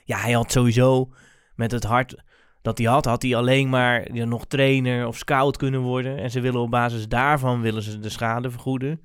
[0.03, 1.13] Ja, hij had sowieso
[1.55, 2.23] met het hart
[2.61, 6.17] dat hij had, had hij alleen maar nog trainer of scout kunnen worden.
[6.17, 9.01] En ze willen op basis daarvan willen ze de schade vergoeden.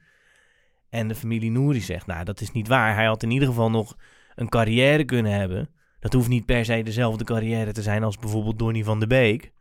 [0.91, 2.95] En de familie Nouri zegt, nou, dat is niet waar.
[2.95, 3.97] Hij had in ieder geval nog
[4.35, 5.69] een carrière kunnen hebben.
[6.01, 9.53] Dat hoeft niet per se dezelfde carrière te zijn als bijvoorbeeld Donny van de Beek.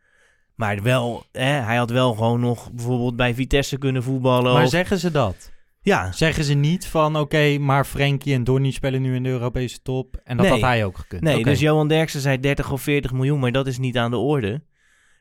[0.60, 4.52] Maar wel, hè, hij had wel gewoon nog bijvoorbeeld bij Vitesse kunnen voetballen.
[4.52, 5.52] Maar of- zeggen ze dat?
[5.80, 9.82] ja, Zeggen ze niet van, oké, maar Frenkie en Donny spelen nu in de Europese
[9.82, 10.20] top.
[10.24, 10.54] En dat Nee.
[10.54, 11.22] had hij ook gekund.
[11.22, 14.16] nee, dus Johan Derksen zei 30 of 40 miljoen, maar dat is niet aan de
[14.16, 14.62] orde.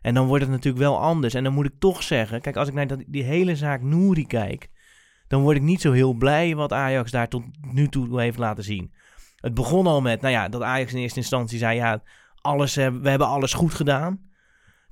[0.01, 1.33] En dan wordt het natuurlijk wel anders.
[1.33, 4.67] En dan moet ik toch zeggen, kijk, als ik naar die hele zaak Nouri kijk,
[5.27, 8.63] dan word ik niet zo heel blij wat Ajax daar tot nu toe heeft laten
[8.63, 8.91] zien.
[9.35, 12.01] Het begon al met, nou ja, dat Ajax in eerste instantie zei, ja,
[12.41, 14.27] alles, hebben- we hebben alles goed gedaan.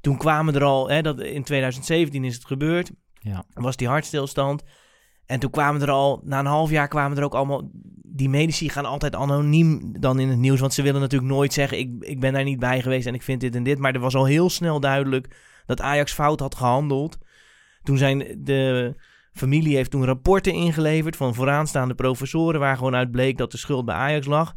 [0.08, 3.46] Toen kwamen er al, hè, dat, in 2017 is het gebeurd, Ja.
[3.54, 4.64] was die hartstilstand.
[5.26, 7.70] En toen kwamen er al, na een half jaar kwamen er ook allemaal...
[8.04, 10.60] Die medici gaan altijd anoniem dan in het nieuws.
[10.60, 13.22] Want ze willen natuurlijk nooit zeggen, ik, ik ben daar niet bij geweest en ik
[13.22, 13.80] vind dit en dit.
[13.80, 15.36] Maar er was al heel snel duidelijk
[15.66, 17.18] dat Ajax fout had gehandeld.
[17.84, 18.94] Toen zijn de
[19.32, 22.60] familie heeft toen rapporten ingeleverd van vooraanstaande professoren...
[22.60, 24.54] waar gewoon uit bleek dat de schuld bij Ajax lag.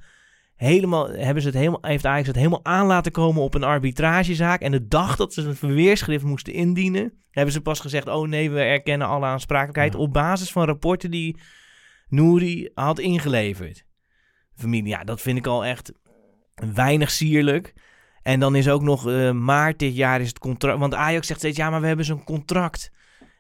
[0.60, 4.60] Helemaal, hebben ze het helemaal, heeft Ajax het helemaal aan laten komen op een arbitragezaak.
[4.60, 7.12] En de dag dat ze een verweerschrift moesten indienen...
[7.30, 9.92] hebben ze pas gezegd, oh nee, we erkennen alle aansprakelijkheid...
[9.92, 9.98] Ja.
[9.98, 11.40] op basis van rapporten die
[12.08, 13.84] Nouri had ingeleverd.
[14.54, 15.92] Familie, ja, dat vind ik al echt
[16.74, 17.72] weinig sierlijk.
[18.22, 20.78] En dan is ook nog eh, maart dit jaar is het contract...
[20.78, 22.90] Want Ajax zegt steeds, ja, maar we hebben zo'n contract.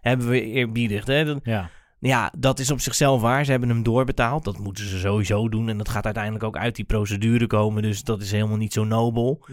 [0.00, 1.24] Hebben we eerbiedigd, hè?
[1.24, 1.70] Dat- Ja.
[2.00, 3.44] Ja, dat is op zichzelf waar.
[3.44, 4.44] Ze hebben hem doorbetaald.
[4.44, 5.68] Dat moeten ze sowieso doen.
[5.68, 7.82] En dat gaat uiteindelijk ook uit die procedure komen.
[7.82, 9.46] Dus dat is helemaal niet zo nobel.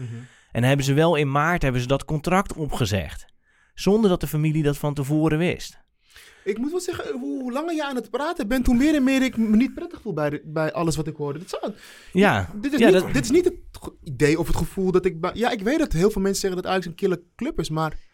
[0.52, 3.26] En hebben ze wel in maart hebben ze dat contract opgezegd.
[3.74, 5.78] Zonder dat de familie dat van tevoren wist.
[6.44, 9.22] Ik moet wel zeggen, hoe, langer je aan het praten bent, hoe meer en meer
[9.22, 11.38] ik me niet prettig voel bij, de- bij alles wat ik hoorde.
[11.38, 11.72] Dit, zou-
[12.12, 13.54] Ja, dit, is, ja, niet, dat- dit is niet het
[14.02, 15.30] idee of het gevoel dat ik...
[15.34, 18.06] Ja, ik weet dat heel veel mensen zeggen dat Ajax een kille club is, maar...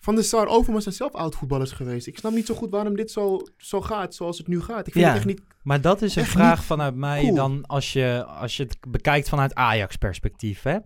[0.00, 2.06] Van de Sar Overmars zijn zelf oud-voetballers geweest.
[2.06, 4.86] Ik snap niet zo goed waarom dit zo, zo gaat zoals het nu gaat.
[4.86, 5.10] Ik vind Ja.
[5.10, 5.40] het echt niet...
[5.62, 7.34] Maar dat is een vraag vanuit mij cool.
[7.34, 10.78] dan als je, als je het bekijkt vanuit Ajax-perspectief, hè?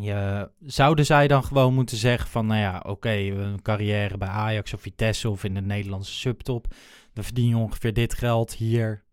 [0.00, 4.74] Je, zouden zij dan gewoon moeten zeggen van, nou ja, oké, een carrière bij Ajax
[4.74, 6.66] of Vitesse of in de Nederlandse subtop.
[7.14, 9.04] We verdienen ongeveer dit geld hier.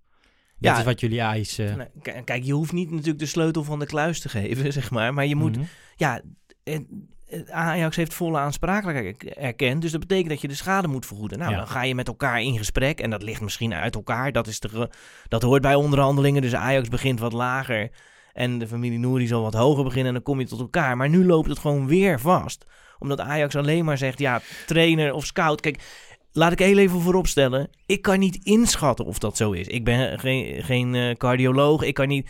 [0.58, 0.78] Dat Ja.
[0.80, 1.78] is wat jullie eisen.
[1.78, 1.90] Nou,
[2.24, 5.14] Kijk, je hoeft niet natuurlijk de sleutel van de kluis te geven, zeg maar.
[5.14, 5.66] Maar je moet, Mhm.
[5.96, 6.26] ja, het-
[6.64, 6.88] het-
[7.49, 9.82] Ajax heeft volle aansprakelijkheid erkend.
[9.82, 11.38] Dus dat betekent dat je de schade moet vergoeden.
[11.39, 11.57] Nou, Ja.
[11.57, 12.99] dan ga je met elkaar in gesprek.
[12.99, 14.32] En dat ligt misschien uit elkaar.
[14.32, 14.89] Dat, is de,
[15.27, 16.41] dat hoort bij onderhandelingen.
[16.41, 17.89] Dus Ajax begint wat lager.
[18.34, 20.07] En de familie Nouri zal wat hoger beginnen.
[20.07, 20.97] En dan kom je tot elkaar.
[20.97, 22.65] Maar nu loopt het gewoon weer vast.
[22.99, 25.61] Omdat Ajax alleen maar zegt, ja, trainer of scout.
[25.61, 25.80] Kijk,
[26.32, 27.69] laat ik heel even vooropstellen.
[27.86, 29.67] Ik kan niet inschatten of dat zo is.
[29.67, 31.84] Ik ben geen, geen eh, cardioloog.
[31.84, 32.30] Ik kan, niet,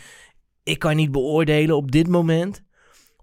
[0.62, 2.62] ik kan niet beoordelen op dit moment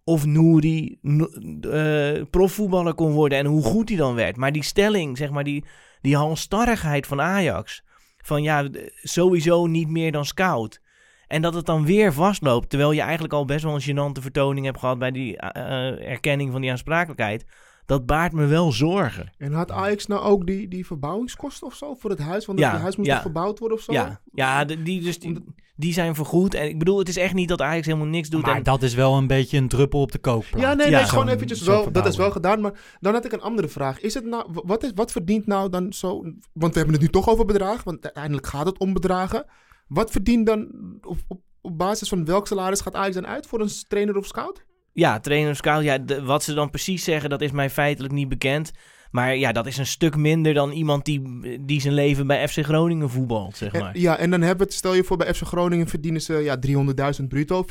[0.07, 1.29] of Nouri no-
[1.71, 4.37] eh, profvoetballer kon worden en hoe goed hij dan werd.
[4.37, 5.65] Maar die stelling, zeg maar, die,
[6.01, 7.83] die halstarrigheid van Ajax.
[8.17, 8.67] Van ja,
[9.03, 10.81] sowieso niet meer dan scout.
[11.27, 14.65] En dat het dan weer vastloopt, terwijl je eigenlijk al best wel een gênante vertoning
[14.65, 17.45] hebt gehad bij die eh, eh, erkenning van die aansprakelijkheid.
[17.87, 19.31] Dat baart me wel zorgen.
[19.37, 22.45] En had Ajax nou ook die, die verbouwingskosten of zo voor het huis?
[22.45, 23.21] Want Ja, het huis moet ja.
[23.21, 23.91] verbouwd worden of zo?
[23.91, 25.43] Ja, ja de- die, dus die,
[25.75, 26.53] die zijn vergoed.
[26.53, 28.45] En ik bedoel, het is echt niet dat Ajax helemaal niks doet.
[28.45, 30.61] Maar en, dat is wel een beetje een druppel op de kookplaat.
[30.61, 31.91] Ja, nee, Ja, nee, gewoon eventjes wel.
[31.91, 32.61] Dat is wel gedaan.
[32.61, 33.99] Maar dan had ik een andere vraag.
[33.99, 36.21] Is het nou, wat, is, wat verdient nou dan zo...
[36.53, 37.83] Want we hebben het nu toch over bedragen.
[37.83, 39.45] Want uiteindelijk gaat het om bedragen.
[39.87, 40.67] Wat verdient dan...
[41.01, 44.25] Op, op, op basis van welk salaris gaat Ajax dan uit voor een trainer of
[44.25, 44.65] scout?
[44.99, 45.83] Ja, trainer scout.
[45.83, 48.71] Ja, de- wat ze dan precies zeggen, dat is mij feitelijk niet bekend.
[49.11, 51.21] Maar ja, dat is een stuk minder dan iemand die,
[51.65, 53.97] die zijn leven bij FC Groningen voetbalt, zeg En- maar.
[53.97, 54.73] ja, en dan hebben we het...
[54.73, 56.57] Stel je voor, bij FC Groningen verdienen ze ja,
[57.19, 57.63] 300.000 bruto,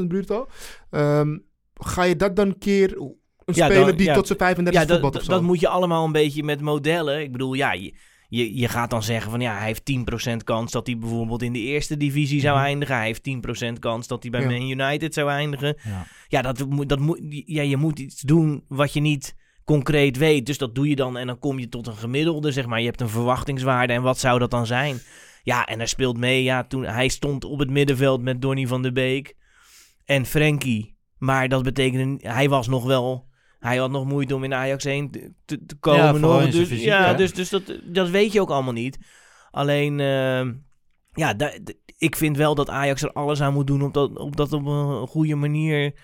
[0.00, 0.46] 400.000 bruto.
[0.90, 1.38] Ehm,
[1.74, 2.96] ga je dat dan keer...
[2.96, 4.14] Een Ja, speler dan- die ja.
[4.14, 5.36] tot zijn 35 Ja, dat, voetbalt of dat, zo?
[5.36, 7.20] dat moet je allemaal een beetje met modellen.
[7.20, 7.94] Ik bedoel, ja, je,
[8.28, 9.92] je, je gaat dan zeggen van ja, hij heeft
[10.32, 12.96] 10% kans dat hij bijvoorbeeld in de eerste divisie zou eindigen.
[12.96, 13.28] Hij heeft
[13.68, 14.48] 10% kans dat hij bij Ja.
[14.48, 15.76] Man United zou eindigen.
[15.84, 16.06] Ja.
[16.28, 20.46] Ja, dat, dat moet, ja, je moet iets doen wat je niet concreet weet.
[20.46, 22.80] Dus dat doe je dan en dan kom je tot een gemiddelde, zeg maar.
[22.80, 25.00] Je hebt een verwachtingswaarde en wat zou dat dan zijn?
[25.42, 26.42] Ja, en hij speelt mee.
[26.42, 29.34] Ja, toen, hij stond op het middenveld met Donny van der Beek
[30.04, 30.96] en Frenkie.
[31.18, 33.25] Maar dat betekende, hij was nog wel...
[33.66, 35.10] Hij had nog moeite om in Ajax heen
[35.44, 36.04] te, komen.
[36.04, 36.50] Ja, nog.
[36.50, 37.16] Dus, fysiek, ja, hè?
[37.16, 38.98] dus, dus dat, dat weet je ook allemaal niet.
[39.50, 40.46] Alleen, eh,
[41.12, 41.34] ja,
[41.98, 44.66] ik vind wel dat Ajax er alles aan moet doen om dat, om dat op
[44.66, 45.94] een goede manier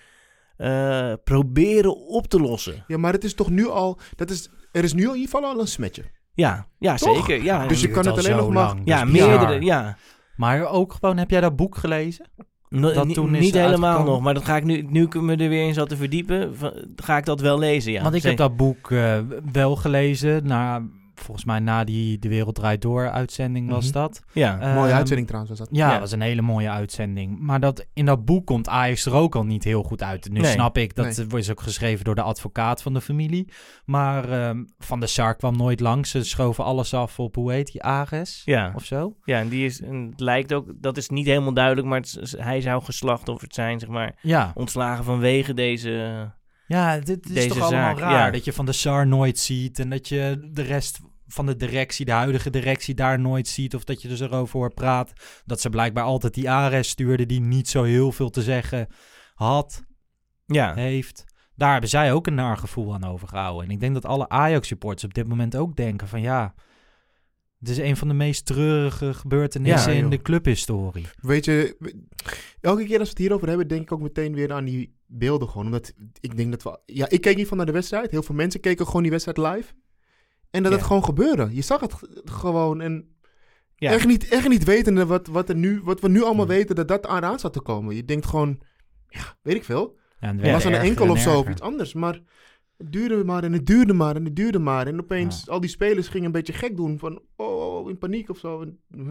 [0.57, 2.83] eh, proberen op te lossen.
[2.87, 3.99] Ja, maar het is toch nu al...
[4.15, 6.03] Dat is, er is nu al in ieder geval al een smetje.
[6.33, 7.15] Ja, ja Toch?
[7.15, 7.43] zeker.
[7.43, 8.75] Ja, Dus je kan het al alleen nog maar...
[8.85, 9.61] ja meerdere.
[9.61, 9.97] Ja.
[10.35, 12.31] Maar ook gewoon, heb jij dat boek gelezen?
[12.79, 14.13] No- Dat ni- toen is niet helemaal uitgekomen.
[14.13, 16.53] nog, maar dat ga ik nu, nu ik me er weer in zat te verdiepen,
[16.95, 17.91] ga ik dat wel lezen.
[17.91, 18.03] Ja.
[18.03, 19.17] Want ik heb dat boek eh,
[19.51, 20.47] wel gelezen.
[20.47, 20.81] Na,
[21.15, 23.93] volgens mij na die De Wereld Draait Door uitzending was Mhm.
[23.93, 24.21] dat.
[24.31, 24.55] Ja.
[24.55, 25.77] Mooie Ehm, uitzending trouwens was dat.
[25.77, 25.91] Ja, Ja.
[25.91, 27.39] dat was een hele mooie uitzending.
[27.39, 30.29] Maar dat, in dat boek komt Ajax er ook al niet heel goed uit.
[30.31, 30.51] Nu Nee.
[30.51, 31.39] snap ik, dat Nee.
[31.41, 33.51] is ook geschreven door de advocaat van de familie.
[33.85, 36.09] Maar ehm, Van der Sar kwam nooit langs.
[36.09, 38.71] Ze schoven alles af op, hoe heet die, Ares Ja.
[38.75, 39.15] of zo?
[39.23, 42.35] ja, en die is, en het lijkt ook, dat is niet helemaal duidelijk, maar het
[42.37, 46.31] hij zou geslachtofferd zijn, zeg maar, Ja, ontslagen vanwege deze...
[46.65, 48.25] ja dit is Deze toch allemaal zaak, raar.
[48.25, 48.31] ja.
[48.31, 52.05] Dat je Van der Sar nooit ziet en dat je de rest van de directie,
[52.05, 53.75] de huidige directie, daar nooit ziet.
[53.75, 55.13] Of dat je dus erover hoort praat.
[55.45, 58.87] Dat ze blijkbaar altijd die Ares stuurde die niet zo heel veel te zeggen
[59.33, 59.83] had.
[60.45, 61.23] Ja, heeft.
[61.55, 63.65] Daar hebben zij ook een naar gevoel aan overgehouden.
[63.65, 66.53] En ik denk dat alle Ajax-supporters op dit moment ook denken van ja...
[67.63, 71.07] Het is een van de meest treurige gebeurtenissen Ja, in de clubhistorie.
[71.21, 71.77] Weet je,
[72.61, 75.49] elke keer als we het hierover hebben, denk ik ook meteen weer aan die beelden
[75.49, 75.65] gewoon.
[75.65, 76.79] Omdat ik denk dat we...
[76.93, 78.11] Ja, ik keek niet van naar de wedstrijd.
[78.11, 79.73] Heel veel mensen keken gewoon die wedstrijd live.
[80.51, 80.77] En dat Ja.
[80.77, 81.49] het gewoon gebeurde.
[81.51, 81.93] Je zag het
[82.25, 83.15] gewoon en...
[83.75, 83.91] Ja.
[83.91, 86.55] Echt, niet, echt niet wetende wat, wat, er nu, wat we nu allemaal Hmm.
[86.55, 87.95] weten dat dat aan zat te komen.
[87.95, 88.59] Je denkt gewoon,
[89.07, 89.97] ja, weet ik veel.
[90.19, 91.93] Ja, was aan een erger enkel en of zo of iets anders.
[91.93, 92.21] Maar
[92.77, 94.87] het duurde maar en het duurde maar en het duurde maar.
[94.87, 96.99] En opeens, al die spelers gingen een beetje gek doen.
[96.99, 98.61] Van, oh, oh, oh, in paniek of zo.
[98.61, 99.05] En, huh?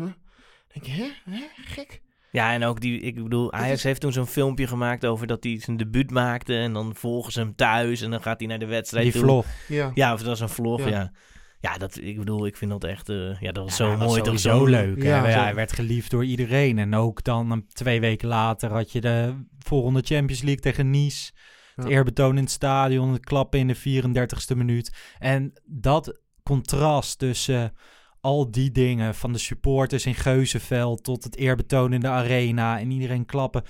[0.72, 1.08] denk je, hè?
[1.30, 1.42] hè?
[1.64, 2.00] Gek?
[2.30, 5.44] ja, en ook die, ik bedoel, Ajax is- heeft toen zo'n filmpje gemaakt over dat
[5.44, 8.58] hij zijn debuut maakte en dan volgen ze hem thuis en dan gaat hij naar
[8.58, 9.22] de wedstrijd Die toe.
[9.22, 9.46] vlog.
[9.68, 9.90] Ja.
[9.94, 10.88] Ja, of dat was een vlog, Ja.
[10.88, 11.12] ja.
[11.60, 11.78] ja.
[11.78, 14.22] dat, ik bedoel, ik vind dat echt, eh, ja, dat was Ja, zo mooi.
[14.22, 15.02] toch sowieso zo leuk.
[15.02, 16.78] Ja, hij werd geliefd door iedereen.
[16.78, 21.32] En ook dan een- twee weken later had je de volgende Champions League tegen Nice.
[21.74, 25.14] Het eerbetoon in het stadion, het klappen in de 34ste minuut.
[25.18, 27.72] En dat contrast tussen
[28.20, 32.90] al die dingen, van de supporters in Geuzenveld tot het eerbetoon in de arena en
[32.90, 33.62] iedereen klappen.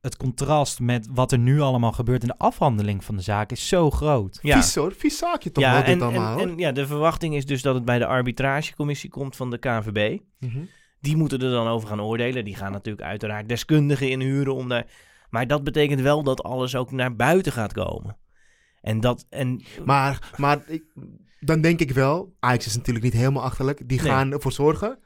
[0.00, 3.68] Het contrast met wat er nu allemaal gebeurt in de afhandeling van de zaak is
[3.68, 4.38] zo groot.
[4.42, 4.56] Ja.
[4.56, 7.34] Vies hoor, vies zaakje toch ja, wel en, dit allemaal en, en ja, de verwachting
[7.34, 10.18] is dus dat het bij de arbitragecommissie komt van de KNVB.
[10.38, 10.64] Mhm.
[11.00, 12.44] Die moeten er dan over gaan oordelen.
[12.44, 14.86] Die gaan natuurlijk uiteraard deskundigen inhuren om daar...
[15.30, 18.16] Maar dat betekent wel dat alles ook naar buiten gaat komen.
[18.80, 19.26] En dat...
[19.30, 20.84] En, Maar, maar ik,
[21.40, 23.88] dan denk ik wel, Ajax is natuurlijk niet helemaal achterlijk.
[23.88, 24.10] Die Nee.
[24.10, 24.98] gaan ervoor zorgen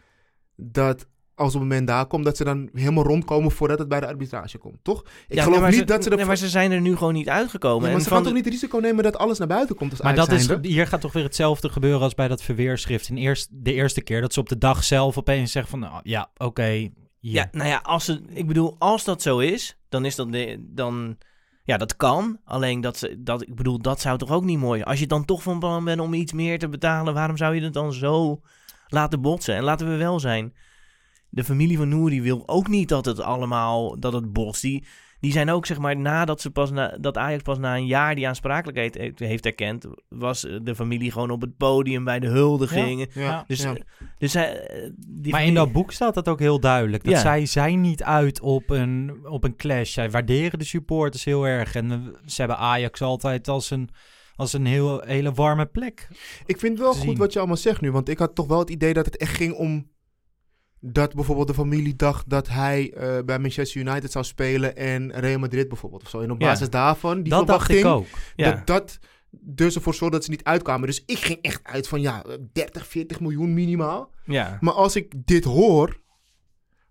[0.57, 4.01] dat als op het moment daar komt, dat ze dan helemaal rondkomen voordat het bij
[4.01, 5.01] de arbitrage komt, toch?
[5.03, 7.13] Ik Ja, geloof nee, maar niet dat ze nee, maar ze zijn er nu gewoon
[7.13, 7.81] niet uitgekomen.
[7.81, 9.91] Ja, maar en ze gaan toch niet het risico nemen dat alles naar buiten komt
[9.91, 13.09] als Maar dat is, hier gaat toch weer hetzelfde gebeuren als bij dat verweerschrift.
[13.09, 15.81] In eerst, de eerste keer dat ze op de dag zelf opeens zeggen van...
[15.81, 16.91] nou, ja, oké,
[17.21, 20.29] Ja, nou ja, als ik bedoel, als dat zo is, dan is dat,
[20.61, 21.19] dan,
[21.63, 22.41] ja, dat kan.
[22.45, 24.83] Alleen dat ze, dat, ik bedoel, dat zou toch ook niet mooi.
[24.83, 27.63] Als je dan toch van plan bent om iets meer te betalen, waarom zou je
[27.63, 28.41] het dan zo
[28.89, 29.55] laten botsen?
[29.55, 30.55] En laten we wel zijn,
[31.29, 34.63] de familie van Nouri wil ook niet dat het allemaal, dat het botst.
[34.63, 34.85] Die,
[35.21, 38.15] die zijn ook, zeg maar, nadat ze pas na, dat Ajax pas na een jaar
[38.15, 42.27] die aansprakelijkheid heeft, heeft erkend, was eh, de familie gewoon op het podium bij de
[42.27, 43.09] huldigingen.
[43.13, 43.75] Ja, Dus, ja.
[43.75, 43.81] eh,
[44.19, 47.05] dus zij, eh, die Maar in dat boek staat dat ook heel duidelijk.
[47.05, 47.21] Dat Ja.
[47.21, 49.93] zij zijn niet uit op een, op een clash.
[49.93, 51.75] Zij waarderen de supporters heel erg.
[51.75, 53.89] En ze hebben Ajax altijd als een,
[54.37, 56.09] als een heel, hele warme plek.
[56.47, 57.17] Ik vind wel te goed zien.
[57.19, 57.93] wat je allemaal zegt nu.
[57.93, 59.91] Want ik had toch wel het idee dat het echt ging om...
[60.81, 65.39] Dat bijvoorbeeld de familie dacht dat hij eh, bij Manchester United zou spelen en Real
[65.39, 66.03] Madrid bijvoorbeeld.
[66.03, 66.21] Of zo.
[66.21, 66.47] En op Ja.
[66.47, 68.21] basis daarvan, die dat dacht ik verwachting, ook.
[68.37, 68.51] Ja.
[68.51, 68.99] dat dat
[69.31, 70.87] dus ervoor zorgde dat ze niet uitkwamen.
[70.87, 74.11] Dus ik ging echt uit van ja, 30, 40 miljoen minimaal.
[74.25, 74.59] ja.
[74.61, 76.01] Maar als ik dit hoor,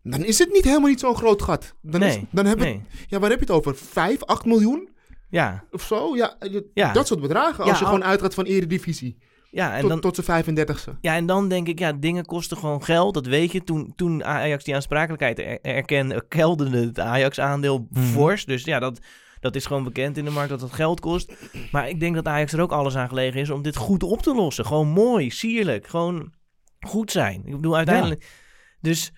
[0.04, 1.74] dan is het niet helemaal niet zo'n groot gat.
[1.82, 2.28] Dan, is, nee.
[2.32, 2.82] dan hebben nee.
[3.08, 3.76] ja, waar heb je het over?
[3.76, 4.90] 5, 8 miljoen
[5.30, 5.64] Ja.
[5.72, 6.16] of zo?
[6.16, 6.94] Ja, je- Ja.
[6.94, 7.64] dat soort bedragen.
[7.64, 9.18] Als je al- gewoon uitgaat van eredivisie.
[9.52, 11.00] Ja, en tot, dan, tot zijn 35ste.
[11.02, 13.14] Ja, en dan denk ik, ja, dingen kosten gewoon geld.
[13.14, 13.64] Dat weet je.
[13.64, 18.04] Toen, toen Ajax die aansprakelijkheid er- erkende, kelderde het Ajax-aandeel Mhm.
[18.06, 18.46] fors.
[18.46, 19.00] Dus ja, dat,
[19.40, 21.34] dat is gewoon bekend in de markt dat het geld kost.
[21.72, 24.22] Maar ik denk dat Ajax er ook alles aan gelegen is om dit goed op
[24.22, 24.66] te lossen.
[24.66, 25.88] Gewoon mooi, sierlijk.
[25.88, 26.34] Gewoon
[26.80, 27.42] goed zijn.
[27.46, 28.46] Ik bedoel, uiteindelijk...
[28.82, 29.12] Dus,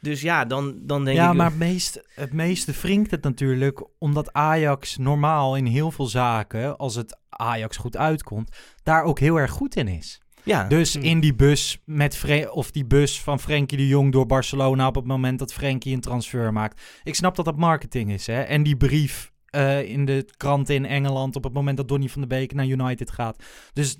[0.00, 1.36] dus ja, dan, dan denk ja, ik...
[1.36, 6.76] maar het, meest, het meeste wringt het natuurlijk omdat Ajax normaal in heel veel zaken,
[6.76, 10.20] als het Ajax goed uitkomt, daar ook heel erg goed in is.
[10.44, 11.02] ja, Dus Hmm.
[11.02, 14.94] in die bus met Fre- of die bus van Frenkie de Jong door Barcelona op
[14.94, 16.80] het moment dat Frenkie een transfer maakt.
[17.04, 18.40] Ik snap dat dat marketing is, hè?
[18.40, 22.20] En die brief eh, in de kranten in Engeland op het moment dat Donny van
[22.20, 23.42] de Beek naar United gaat.
[23.72, 23.96] Dus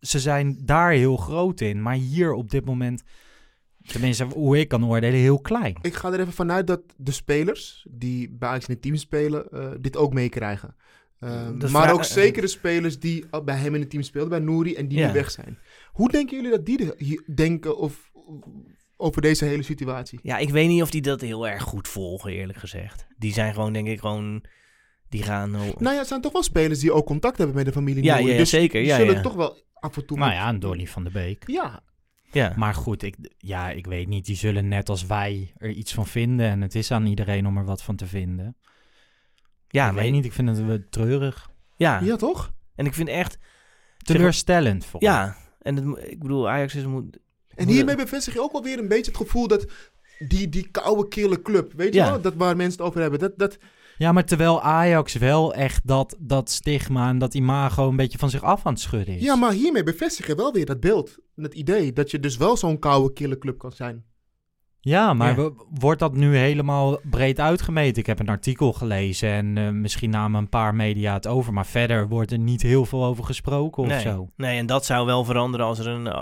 [0.00, 3.02] ze zijn daar heel groot in, maar hier op dit moment,
[3.86, 5.76] tenminste hoe ik kan oordelen, heel klein.
[5.82, 9.48] Ik ga er even vanuit dat de spelers die bij Ajax in het team spelen,
[9.50, 10.76] eh, dit ook meekrijgen.
[11.20, 14.74] Ehm, maar ook zeker de spelers die bij hem in het team speelden, bij Nouri,
[14.74, 15.06] en die Ja.
[15.06, 15.58] nu weg zijn.
[15.92, 18.10] Hoe denken jullie dat die de- hier denken of,
[18.96, 20.18] over deze hele situatie?
[20.22, 23.06] ja, ik weet niet of die dat heel erg goed volgen, eerlijk gezegd.
[23.18, 24.44] Die zijn gewoon, denk ik, gewoon...
[25.08, 25.50] Die gaan...
[25.50, 28.14] Nou ja, het zijn toch wel spelers die ook contact hebben met de familie Ja,
[28.16, 28.32] Nouri.
[28.32, 29.20] ja, dus zeker, die ja, zullen ja.
[29.20, 30.16] toch wel af en toe...
[30.18, 31.42] Nou met- ja, een Donny van de Beek.
[31.46, 31.80] Ja,
[32.32, 32.52] ja.
[32.56, 34.26] Maar goed, ik, ja, ik weet niet.
[34.26, 36.46] Die zullen net als wij er iets van vinden.
[36.46, 38.56] En het is aan iedereen om er wat van te vinden.
[39.76, 41.50] Ja, ik weet niet, ik vind het wel treurig.
[41.76, 42.00] Ja.
[42.00, 42.52] ja toch?
[42.74, 43.38] en ik vind echt...
[43.98, 46.84] Teleurstellend voor Ja, en het, ik bedoel, Ajax is...
[46.84, 47.18] Moet,
[47.54, 49.66] En hiermee bevestig je ook wel weer een beetje het gevoel dat
[50.18, 52.10] die, die koude, kille club, weet je Ja.
[52.10, 52.20] wel?
[52.20, 53.18] Dat waar mensen het over hebben.
[53.18, 53.58] Dat, dat,
[53.98, 58.30] Ja, maar terwijl Ajax wel echt dat, dat stigma en dat imago een beetje van
[58.30, 59.22] zich af aan het schudden is.
[59.22, 61.16] ja, maar hiermee bevestig je wel weer dat beeld.
[61.34, 64.04] Het idee dat je dus wel zo'n koude, kille club kan zijn.
[64.86, 65.50] Ja, maar Ja.
[65.70, 67.96] wordt dat nu helemaal breed uitgemeten?
[68.00, 71.52] Ik heb een artikel gelezen en eh, misschien namen een paar media het over.
[71.52, 74.30] Maar verder wordt er niet heel veel over gesproken of nee, zo.
[74.36, 76.20] nee, en dat zou wel veranderen als er een eh,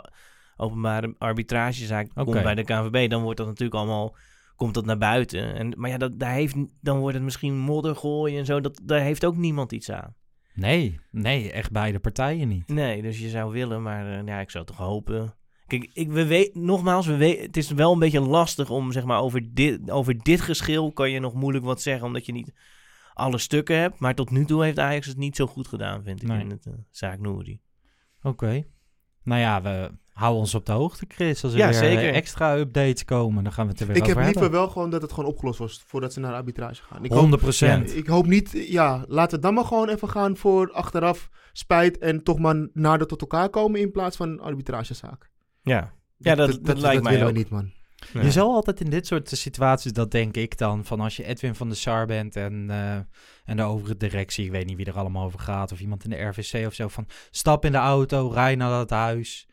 [0.57, 3.11] openbare arbitragezaak komt bij de KNVB.
[3.11, 4.17] Dan wordt dat natuurlijk allemaal...
[4.57, 5.55] Komt dat naar buiten.
[5.55, 8.61] En, maar ja, dat, daar heeft, dan wordt het misschien modder gooien en zo.
[8.61, 10.15] Dat, daar heeft ook niemand iets aan.
[10.55, 12.69] Nee, nee, echt beide partijen niet.
[12.69, 15.35] Nee, dus je zou willen, maar eh, ja, ik zou toch hopen.
[15.67, 19.05] Kijk, ik, we weet, nogmaals, we weet, het is wel een beetje lastig om zeg
[19.05, 22.53] maar over dit, over dit geschil kan je nog moeilijk wat zeggen, omdat je niet
[23.15, 23.99] alle stukken hebt.
[23.99, 26.41] Maar tot nu toe heeft Ajax het niet zo goed gedaan, vind ik, Nee.
[26.41, 27.61] in het eh, zaak Nouri.
[28.23, 28.65] Oké.
[29.23, 31.45] Nou ja, we houden ons op de hoogte, Chris.
[31.45, 32.09] Als er Ja, weer zeker.
[32.09, 34.51] eh, extra updates komen, dan gaan we het er weer Ik heb liever hebben.
[34.61, 37.05] wel gewoon dat het gewoon opgelost was voordat ze naar de arbitrage gaan.
[37.05, 37.97] Ik hoop, 100 procent.
[37.97, 42.23] ik hoop niet, ja, laten we dan maar gewoon even gaan voor achteraf spijt en
[42.23, 45.31] toch maar nader tot elkaar komen in plaats van een arbitragezaak.
[45.65, 47.33] Ja, ja dat, dat, lijkt mij willen ook.
[47.33, 47.73] we niet, man.
[48.13, 48.23] Ja.
[48.23, 51.55] Je zal altijd in dit soort situaties, dat denk ik dan, van als je Edwin
[51.55, 52.95] van der Sar bent en, eh,
[53.45, 56.11] en de overige directie, ik weet niet wie er allemaal over gaat, of iemand in
[56.11, 59.49] de RVC of zo, van stap in de auto, rij naar dat huis,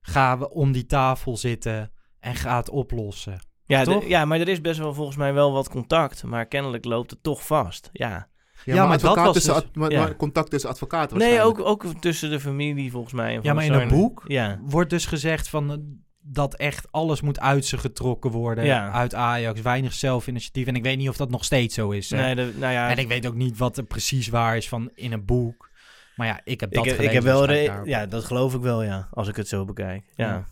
[0.00, 3.40] ga om die tafel zitten en ga het oplossen.
[3.64, 4.06] Ja, de- Toch?
[4.08, 7.22] ja, maar er is best wel volgens mij wel wat contact, maar kennelijk loopt het
[7.22, 7.90] toch vast.
[7.92, 8.28] Ja.
[8.64, 9.98] Ja, Ja, maar, maar dat was tussen, dus- ad- maar, ja.
[10.02, 13.34] maar contact tussen advocaten Nee, ook, ook tussen de familie volgens mij.
[13.34, 14.58] en Ja, maar in een boek Ja.
[14.62, 15.76] wordt dus gezegd van eh,
[16.20, 18.90] dat echt alles moet uit ze getrokken worden Ja.
[18.92, 20.66] uit Ajax, weinig zelfinitiatief.
[20.66, 22.08] En ik weet niet of dat nog steeds zo is.
[22.10, 24.90] Nee, de, nou ja, En ik weet ook niet wat er precies waar is van
[24.94, 25.70] in een boek.
[26.16, 27.18] Maar ja, ik heb dat ik, heb- gelezen.
[27.18, 27.46] ik heb wel...
[27.46, 29.08] dus re- ja, dat geloof ik wel, ja.
[29.10, 30.04] Als ik het zo bekijk.
[30.16, 30.26] Ja.
[30.26, 30.44] Ja.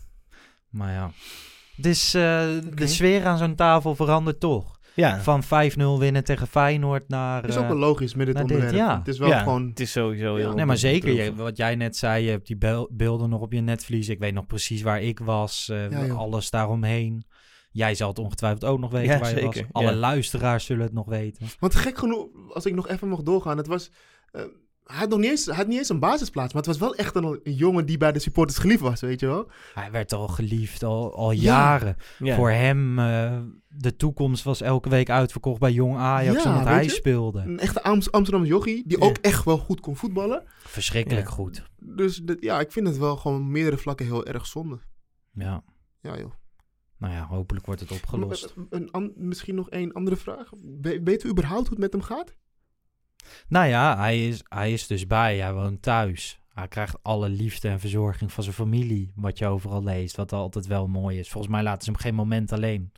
[0.69, 1.11] Maar ja.
[1.75, 2.21] Dus eh,
[2.75, 4.74] de sfeer aan zo'n tafel verandert toch.
[4.95, 5.21] Ja.
[5.21, 5.47] Van 5-0
[5.99, 7.41] winnen tegen Feyenoord naar...
[7.41, 8.73] Dat is ook eh, wel logisch met dit onderwerp.
[8.73, 8.97] ja.
[8.97, 9.67] Het is wel Ja, gewoon...
[9.69, 10.53] Het is sowieso heel...
[10.53, 11.13] nee, maar zeker.
[11.13, 12.57] Je, wat jij net zei, je hebt die
[12.91, 14.09] beelden nog op je netvlies.
[14.09, 15.69] Ik weet nog precies waar ik was.
[15.69, 17.25] eh, alles daaromheen.
[17.71, 19.83] Jij zal het ongetwijfeld ook nog weten Ja, waar je zeker, was.
[19.83, 19.97] Alle ja.
[19.97, 21.47] luisteraars zullen het nog weten.
[21.59, 23.91] Want gek genoeg, als ik nog even mag doorgaan, het was...
[24.31, 24.41] eh,
[24.85, 26.95] hij had nog niet eens, hij had niet eens een basisplaats, maar het was wel
[26.95, 29.49] echt een, een jongen die bij de supporters geliefd was, weet je wel?
[29.73, 31.41] Hij werd al geliefd, al, al Ja.
[31.41, 31.95] jaren.
[32.19, 32.35] Ja.
[32.35, 36.43] Voor hem, eh, de toekomst was elke week uitverkocht bij Jong Ajax.
[36.43, 36.89] Ja, omdat weet hij je?
[36.89, 37.39] speelde.
[37.39, 39.05] Een echte Ams- Amsterdamse jochie, die Ja.
[39.05, 40.43] ook echt wel goed kon voetballen.
[40.59, 41.33] Verschrikkelijk Ja.
[41.33, 41.63] goed.
[41.79, 44.79] Dus dat- ja, ik vind het wel gewoon op meerdere vlakken heel erg zonde.
[45.33, 45.63] Ja.
[46.01, 46.31] Ja joh.
[46.97, 48.53] Nou ja, hopelijk wordt het opgelost.
[48.55, 50.49] Maar, Een, misschien nog één andere vraag.
[50.81, 52.35] We- weten we überhaupt hoe het met hem gaat?
[53.47, 55.37] Nou ja, hij is, hij is dus bij.
[55.37, 56.39] Hij woont thuis.
[56.53, 60.67] Hij krijgt alle liefde en verzorging van zijn familie, wat je overal leest, wat altijd
[60.67, 61.29] wel mooi is.
[61.29, 62.91] Volgens mij laten ze hem geen moment alleen.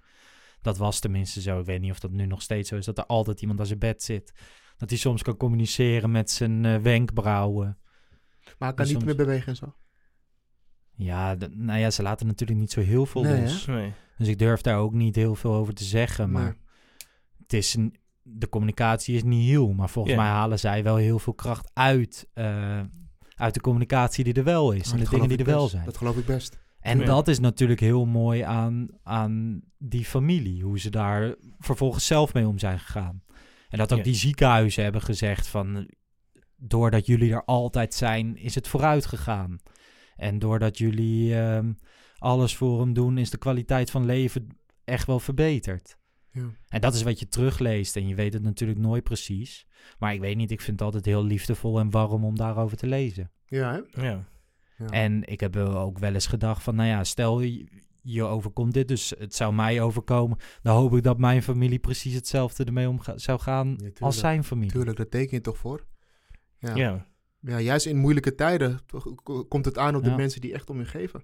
[0.62, 1.60] Dat was tenminste zo.
[1.60, 3.66] Ik weet niet of dat nu nog steeds zo is, dat er altijd iemand aan
[3.66, 4.34] zijn bed zit.
[4.78, 7.78] Dat hij soms kan communiceren met zijn eh, wenkbrauwen.
[8.44, 9.76] Maar hij kan Dus niet soms- meer bewegen en zo.
[10.96, 13.66] Ja, nou ja, ze laten natuurlijk niet zo heel veel Nee, los.
[13.66, 13.94] Nee.
[14.18, 16.32] Dus ik durf daar ook niet heel veel over te zeggen.
[16.32, 16.58] Maar Nee.
[17.42, 17.96] het is een,
[18.30, 19.74] de communicatie is niet heel.
[19.74, 22.82] Maar volgens mij halen zij wel heel veel kracht uit, eh,
[23.36, 24.92] uit de communicatie die er wel is.
[24.92, 25.86] En de dingen die er wel zijn.
[25.86, 26.60] Dat geloof ik best.
[26.80, 27.06] En Ja.
[27.06, 30.64] dat is natuurlijk heel mooi aan, aan die familie.
[30.64, 33.22] Hoe ze daar vervolgens zelf mee om zijn gegaan.
[33.70, 34.04] En dat ook Ja.
[34.04, 35.90] die ziekenhuizen hebben gezegd van...
[36.60, 39.58] Doordat jullie er altijd zijn, is het vooruit gegaan.
[40.16, 41.74] En doordat jullie ehm,
[42.18, 44.48] alles voor hem doen, is de kwaliteit van leven
[44.84, 45.98] echt wel verbeterd.
[46.38, 46.50] Ja.
[46.68, 47.96] En dat is wat je terugleest.
[47.96, 49.68] En je weet het natuurlijk nooit precies.
[50.00, 52.88] Maar ik weet niet, ik vind het altijd heel liefdevol en warm om daarover te
[52.88, 53.32] lezen.
[53.46, 54.02] Ja, hè?
[54.08, 54.28] Ja.
[54.78, 54.86] Ja.
[54.86, 57.42] En ik heb ook wel eens gedacht van, nou ja, stel
[58.04, 60.38] je, overkomt dit, dus het zou mij overkomen.
[60.62, 64.72] Dan hoop ik dat mijn familie precies hetzelfde ermee om zou gaan als zijn familie.
[64.72, 65.86] Tuurlijk, dat teken je toch voor.
[66.60, 66.76] Ja.
[66.76, 67.08] Ja.
[67.40, 69.14] Ja, juist in moeilijke tijden toch,
[69.48, 71.24] komt het aan op de mensen die echt om je geven.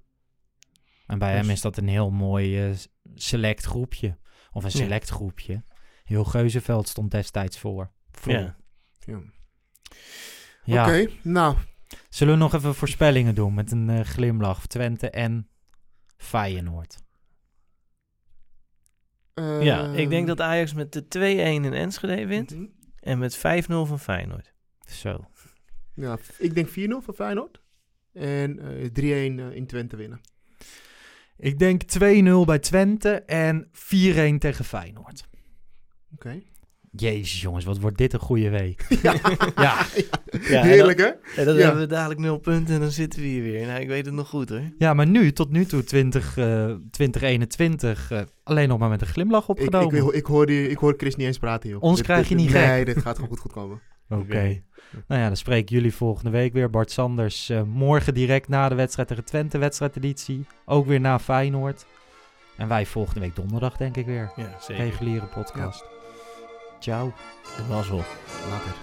[1.07, 2.75] En bij hem Dus- is dat een heel mooi eh,
[3.15, 4.17] select groepje.
[4.53, 4.77] Of een Ja.
[4.77, 5.63] select groepje.
[6.03, 7.91] Heel Geuzenveld stond destijds voor.
[8.25, 8.55] Ja.
[9.05, 9.21] Ja.
[10.63, 10.83] Ja.
[10.85, 11.57] Oké, nou.
[12.09, 14.67] Zullen we nog even voorspellingen doen met een eh, glimlach?
[14.67, 15.47] Twente en
[16.17, 16.97] Feyenoord.
[19.35, 22.51] ja, ehm, ik denk dat Ajax met de 2-1 in Enschede wint.
[22.55, 22.65] mhm.
[22.99, 23.39] En met 5-0
[23.85, 24.53] van Feyenoord.
[24.87, 25.25] Zo.
[25.93, 27.61] Ja, ik denk 4-0 voor Feyenoord.
[28.13, 30.21] En eh 3-1 eh, in Twente winnen.
[31.37, 35.23] Ik denk 2-0 bij Twente en 4-1 tegen Feyenoord.
[36.13, 36.41] Oké.
[36.95, 38.85] Jezus jongens, wat wordt dit een goede week.
[39.01, 39.15] Ja.
[39.55, 40.61] Ja.
[40.63, 41.05] Heerlijk, hè?
[41.35, 41.61] En dan Ja.
[41.61, 43.65] hebben we dadelijk 0 punten en dan zitten we hier weer.
[43.67, 44.61] Nou, ik weet het nog goed hoor.
[44.77, 49.07] Ja, maar nu, tot nu toe, 20, eh 2021, eh, alleen nog maar met een
[49.07, 50.05] glimlach opgenomen.
[50.07, 51.81] ik, ik, hoor die, ik hoor Chris niet eens praten, joh.
[51.81, 52.85] Ons Dit- krijg je niet Nee, gek.
[52.85, 53.81] dit gaat gewoon goed, goed komen.
[54.19, 54.61] Oké.
[55.07, 56.69] Nou ja, dan spreek ik jullie volgende week weer.
[56.69, 60.45] Bart Sanders, eh, morgen direct na de wedstrijd tegen Twente, wedstrijdeditie.
[60.65, 61.85] Ook weer na Feyenoord.
[62.57, 64.31] En wij volgende week donderdag, denk ik weer.
[64.35, 64.83] Ja, zeker.
[64.83, 65.85] Reguliere podcast.
[66.79, 67.13] Ciao.
[67.57, 68.03] De mazzel.
[68.49, 68.75] Later.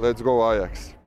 [0.00, 0.96] Let's go Ajax.